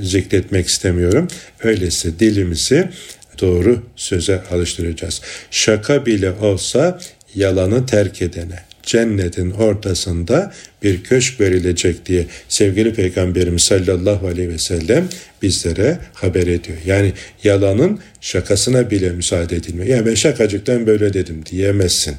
zikretmek 0.02 0.68
istemiyorum. 0.68 1.28
Öyleyse 1.64 2.20
dilimizi 2.20 2.90
doğru 3.42 3.84
söze 3.96 4.42
alıştıracağız. 4.52 5.22
Şaka 5.52 6.06
bile 6.06 6.32
olsa 6.32 7.00
yalanı 7.36 7.86
terk 7.86 8.22
edene 8.22 8.60
cennetin 8.86 9.52
ortasında 9.52 10.54
bir 10.84 11.04
köşk 11.04 11.40
verilecek 11.40 12.06
diye 12.06 12.26
sevgili 12.50 12.94
Peygamberimiz 12.94 13.64
sallallahu 13.64 14.28
aleyhi 14.28 14.50
ve 14.50 14.58
sellem 14.58 15.10
bizlere 15.42 15.98
haber 16.14 16.48
ediyor. 16.48 16.78
Yani 16.86 17.14
yalanın 17.44 18.00
şakasına 18.22 18.92
bile 18.92 19.10
müsaade 19.10 19.56
edilmiyor. 19.56 19.88
Yani 19.88 20.06
ben 20.06 20.16
şakacıktan 20.16 20.88
böyle 20.88 21.14
dedim 21.14 21.44
diyemezsin. 21.52 22.16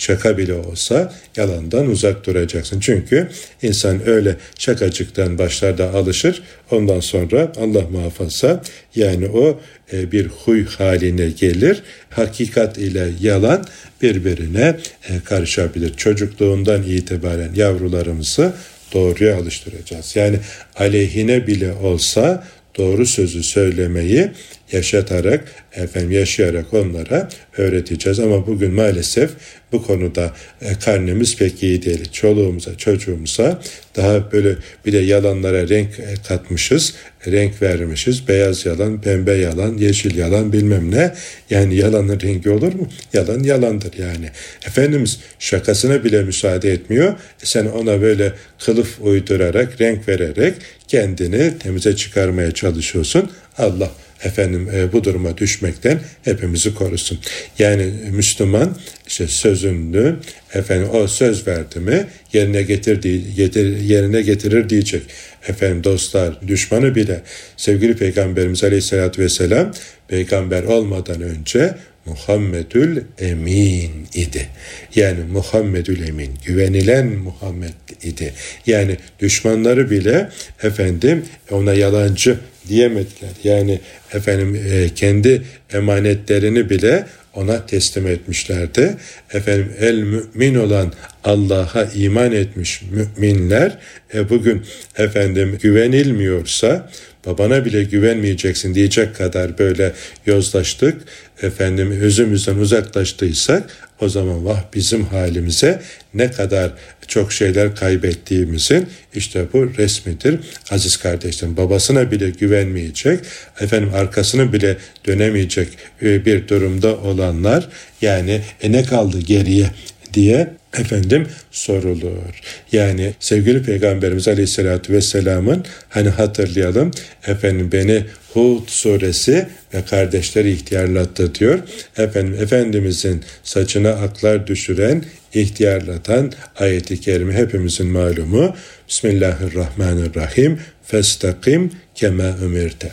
Şaka 0.00 0.38
bile 0.38 0.54
olsa 0.54 1.14
yalandan 1.36 1.86
uzak 1.86 2.26
duracaksın. 2.26 2.80
Çünkü 2.80 3.28
insan 3.62 4.08
öyle 4.08 4.36
şakacıktan 4.58 5.38
başlar 5.38 5.78
da 5.78 5.94
alışır. 5.94 6.42
Ondan 6.70 7.00
sonra 7.00 7.52
Allah 7.56 7.82
muhafaza 7.90 8.62
yani 8.94 9.28
o 9.28 9.60
e, 9.92 10.12
bir 10.12 10.26
huy 10.26 10.66
haline 10.66 11.30
gelir. 11.30 11.82
Hakikat 12.10 12.78
ile 12.78 13.08
yalan 13.20 13.64
birbirine 14.02 14.76
e, 15.08 15.20
karışabilir. 15.24 15.94
Çocukluğundan 15.96 16.82
itibaren 16.82 17.54
yavrularımızı 17.54 18.52
doğruya 18.92 19.36
alıştıracağız. 19.36 20.16
Yani 20.16 20.36
aleyhine 20.76 21.46
bile 21.46 21.72
olsa 21.72 22.44
doğru 22.78 23.06
sözü 23.06 23.42
söylemeyi 23.42 24.30
yaşatarak, 24.72 25.44
efendim 25.72 26.10
yaşayarak 26.10 26.74
onlara 26.74 27.28
öğreteceğiz. 27.58 28.20
Ama 28.20 28.46
bugün 28.46 28.74
maalesef 28.74 29.30
bu 29.72 29.82
konuda 29.86 30.32
e, 30.62 30.74
karnımız 30.74 31.36
pek 31.36 31.62
iyi 31.62 31.82
değil. 31.82 32.12
Çoluğumuza, 32.12 32.76
çocuğumuza 32.76 33.62
daha 33.96 34.32
böyle 34.32 34.56
bir 34.86 34.92
de 34.92 34.98
yalanlara 34.98 35.68
renk 35.68 36.00
e, 36.00 36.14
katmışız, 36.28 36.94
renk 37.26 37.62
vermişiz. 37.62 38.28
Beyaz 38.28 38.66
yalan, 38.66 39.00
pembe 39.00 39.32
yalan, 39.32 39.76
yeşil 39.76 40.16
yalan 40.16 40.52
bilmem 40.52 40.90
ne. 40.90 41.14
Yani 41.50 41.76
yalanın 41.76 42.20
rengi 42.20 42.50
olur 42.50 42.74
mu? 42.74 42.88
Yalan 43.12 43.42
yalandır 43.42 43.98
yani. 43.98 44.30
Efendimiz 44.66 45.20
şakasına 45.38 46.04
bile 46.04 46.22
müsaade 46.22 46.72
etmiyor. 46.72 47.12
E 47.12 47.46
sen 47.46 47.66
ona 47.66 48.02
böyle 48.02 48.32
kılıf 48.64 49.00
uydurarak, 49.00 49.80
renk 49.80 50.08
vererek 50.08 50.54
kendini 50.88 51.58
temize 51.58 51.96
çıkarmaya 51.96 52.50
çalışıyorsun. 52.50 53.30
Allah 53.58 53.90
efendim 54.24 54.68
e, 54.74 54.92
bu 54.92 55.04
duruma 55.04 55.38
düşmekten 55.38 56.00
hepimizi 56.22 56.74
korusun. 56.74 57.18
Yani 57.58 57.92
Müslüman 58.10 58.76
işte 59.06 59.26
sözünü 59.26 60.16
efendim 60.54 60.88
o 60.92 61.06
söz 61.06 61.46
verdi 61.46 61.80
mi 61.80 62.06
yerine 62.32 62.62
getirdiği 62.62 63.34
getir, 63.34 63.80
yerine 63.80 64.22
getirir 64.22 64.68
diyecek. 64.68 65.02
Efendim 65.48 65.84
dostlar 65.84 66.48
düşmanı 66.48 66.94
bile 66.94 67.22
sevgili 67.56 67.96
Peygamberimiz 67.96 68.64
Aleyhisselatü 68.64 69.22
Vesselam 69.22 69.72
peygamber 70.08 70.62
olmadan 70.62 71.22
önce 71.22 71.74
Muhammedül 72.06 73.02
Emin 73.18 74.06
idi. 74.14 74.48
Yani 74.94 75.24
Muhammedül 75.32 76.08
Emin, 76.08 76.30
güvenilen 76.46 77.06
Muhammed 77.06 77.74
idi. 78.02 78.34
Yani 78.66 78.96
düşmanları 79.20 79.90
bile 79.90 80.28
efendim 80.62 81.24
ona 81.50 81.74
yalancı 81.74 82.38
diyemediler. 82.68 83.30
Yani 83.44 83.80
efendim 84.12 84.54
e, 84.70 84.88
kendi 84.94 85.42
emanetlerini 85.72 86.70
bile 86.70 87.06
ona 87.34 87.66
teslim 87.66 88.06
etmişlerdi. 88.06 88.96
Efendim 89.32 89.72
el 89.80 89.98
mümin 89.98 90.54
olan 90.54 90.92
Allah'a 91.24 91.84
iman 91.84 92.32
etmiş 92.32 92.82
müminler 92.90 93.78
e, 94.14 94.28
bugün 94.28 94.62
efendim 94.96 95.58
güvenilmiyorsa 95.62 96.90
babana 97.26 97.64
bile 97.64 97.84
güvenmeyeceksin 97.84 98.74
diyecek 98.74 99.16
kadar 99.16 99.58
böyle 99.58 99.92
yozlaştık. 100.26 101.02
Efendim 101.42 101.90
özümüzden 101.90 102.56
uzaklaştıysak 102.56 103.90
o 104.00 104.08
zaman 104.08 104.44
vah 104.44 104.62
bizim 104.74 105.04
halimize 105.04 105.82
ne 106.14 106.30
kadar 106.30 106.72
çok 107.06 107.32
şeyler 107.32 107.76
kaybettiğimizin 107.76 108.88
işte 109.14 109.46
bu 109.52 109.76
resmidir. 109.78 110.40
Aziz 110.70 110.96
kardeşlerim 110.96 111.56
babasına 111.56 112.10
bile 112.10 112.30
güvenmeyecek, 112.30 113.20
efendim 113.60 113.90
arkasını 113.94 114.52
bile 114.52 114.76
dönemeyecek 115.06 115.68
e, 116.02 116.24
bir 116.24 116.48
durumda 116.48 116.96
olanlar 116.96 117.68
yani 118.02 118.40
e 118.62 118.72
ne 118.72 118.84
kaldı 118.84 119.18
geriye 119.20 119.70
diye 120.14 120.59
efendim 120.78 121.26
sorulur. 121.50 122.40
Yani 122.72 123.14
sevgili 123.20 123.62
Peygamberimiz 123.62 124.28
Aleyhisselatü 124.28 124.92
Vesselam'ın 124.92 125.64
hani 125.88 126.08
hatırlayalım 126.08 126.90
efendim 127.26 127.72
beni 127.72 128.04
Hud 128.34 128.68
suresi 128.68 129.48
ve 129.74 129.84
kardeşleri 129.84 130.52
ihtiyarlattı 130.52 131.34
diyor. 131.34 131.58
Efendim 131.96 132.36
Efendimizin 132.42 133.22
saçına 133.42 133.90
aklar 133.90 134.46
düşüren 134.46 135.04
ihtiyarlatan 135.34 136.32
ayeti 136.56 137.00
kerime 137.00 137.34
hepimizin 137.34 137.86
malumu. 137.86 138.56
Bismillahirrahmanirrahim. 138.88 140.58
Festakim 140.86 141.70
kema 141.94 142.22
ömürte. 142.22 142.92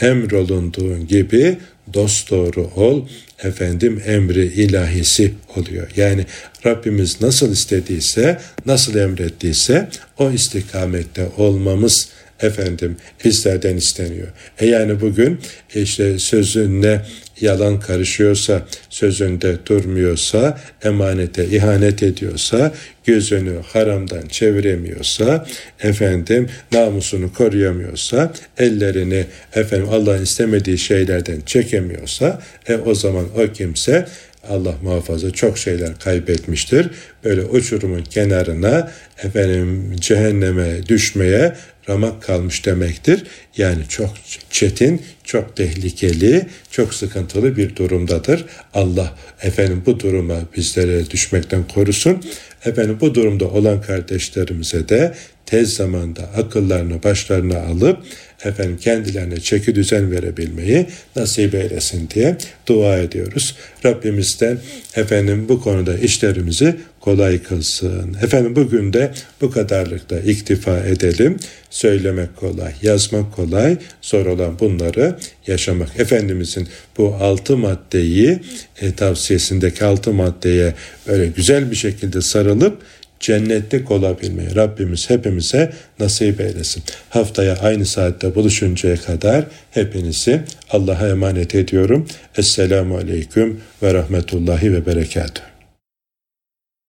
Emrolunduğun 0.00 1.06
gibi 1.06 1.58
dost 1.94 2.30
doğru 2.30 2.70
ol 2.76 3.08
efendim 3.42 4.02
emri 4.06 4.44
ilahisi 4.44 5.34
oluyor. 5.56 5.90
Yani 5.96 6.26
Rabbimiz 6.66 7.20
nasıl 7.20 7.52
istediyse, 7.52 8.40
nasıl 8.66 8.94
emrettiyse 8.94 9.88
o 10.18 10.30
istikamette 10.30 11.28
olmamız 11.36 12.08
efendim 12.40 12.96
bizlerden 13.24 13.76
isteniyor. 13.76 14.28
E 14.58 14.66
yani 14.66 15.00
bugün 15.00 15.40
işte 15.74 16.18
sözünle 16.18 17.02
yalan 17.40 17.80
karışıyorsa, 17.80 18.62
sözünde 18.90 19.56
durmuyorsa, 19.66 20.58
emanete 20.84 21.46
ihanet 21.46 22.02
ediyorsa, 22.02 22.72
gözünü 23.04 23.58
haramdan 23.72 24.26
çeviremiyorsa, 24.28 25.46
efendim 25.82 26.48
namusunu 26.72 27.32
koruyamıyorsa, 27.32 28.32
ellerini 28.58 29.24
efendim 29.54 29.88
Allah'ın 29.90 30.22
istemediği 30.22 30.78
şeylerden 30.78 31.40
çekemiyorsa, 31.46 32.40
e 32.68 32.76
o 32.76 32.94
zaman 32.94 33.24
o 33.36 33.52
kimse 33.52 34.06
Allah 34.50 34.74
muhafaza 34.82 35.30
çok 35.30 35.58
şeyler 35.58 35.98
kaybetmiştir. 35.98 36.90
Böyle 37.24 37.44
uçurumun 37.44 38.02
kenarına 38.02 38.92
efendim 39.22 39.96
cehenneme 40.00 40.86
düşmeye 40.86 41.52
ramak 41.88 42.22
kalmış 42.22 42.66
demektir. 42.66 43.24
Yani 43.56 43.82
çok 43.88 44.10
çetin, 44.50 45.02
çok 45.24 45.56
tehlikeli, 45.56 46.46
çok 46.70 46.94
sıkıntılı 46.94 47.56
bir 47.56 47.76
durumdadır. 47.76 48.44
Allah 48.74 49.14
efendim 49.42 49.82
bu 49.86 50.00
duruma 50.00 50.36
bizlere 50.56 51.10
düşmekten 51.10 51.68
korusun. 51.68 52.22
Efendim 52.64 52.98
bu 53.00 53.14
durumda 53.14 53.44
olan 53.44 53.82
kardeşlerimize 53.82 54.88
de 54.88 55.14
tez 55.46 55.74
zamanda 55.74 56.22
akıllarını 56.22 57.02
başlarına 57.02 57.58
alıp 57.58 57.98
efendim 58.44 58.76
kendilerine 58.76 59.40
çeki 59.40 59.74
düzen 59.74 60.10
verebilmeyi 60.10 60.86
nasip 61.16 61.54
eylesin 61.54 62.10
diye 62.14 62.36
dua 62.66 62.98
ediyoruz. 62.98 63.56
Rabbimizden 63.84 64.58
efendim 64.94 65.46
bu 65.48 65.60
konuda 65.60 65.98
işlerimizi 65.98 66.76
kolay 67.06 67.42
kılsın. 67.42 68.16
Efendim 68.22 68.56
bugün 68.56 68.92
de 68.92 69.10
bu 69.40 69.50
kadarlıkla 69.50 70.18
iktifa 70.18 70.78
edelim. 70.78 71.36
Söylemek 71.70 72.36
kolay, 72.36 72.72
yazmak 72.82 73.32
kolay, 73.32 73.76
zor 74.02 74.26
olan 74.26 74.58
bunları 74.58 75.16
yaşamak. 75.46 76.00
Efendimizin 76.00 76.68
bu 76.98 77.14
altı 77.20 77.56
maddeyi 77.56 78.40
e, 78.80 78.92
tavsiyesindeki 78.92 79.84
altı 79.84 80.12
maddeye 80.12 80.74
öyle 81.06 81.26
güzel 81.26 81.70
bir 81.70 81.76
şekilde 81.76 82.20
sarılıp 82.20 82.82
cennetlik 83.20 83.90
olabilmeyi 83.90 84.54
Rabbimiz 84.54 85.10
hepimize 85.10 85.72
nasip 86.00 86.40
eylesin. 86.40 86.82
Haftaya 87.10 87.56
aynı 87.56 87.86
saatte 87.86 88.34
buluşuncaya 88.34 88.96
kadar 88.96 89.44
hepinizi 89.70 90.40
Allah'a 90.70 91.08
emanet 91.08 91.54
ediyorum. 91.54 92.06
Esselamu 92.36 92.96
Aleyküm 92.96 93.60
ve 93.82 93.94
Rahmetullahi 93.94 94.72
ve 94.72 94.86
Berekatuhu. 94.86 95.55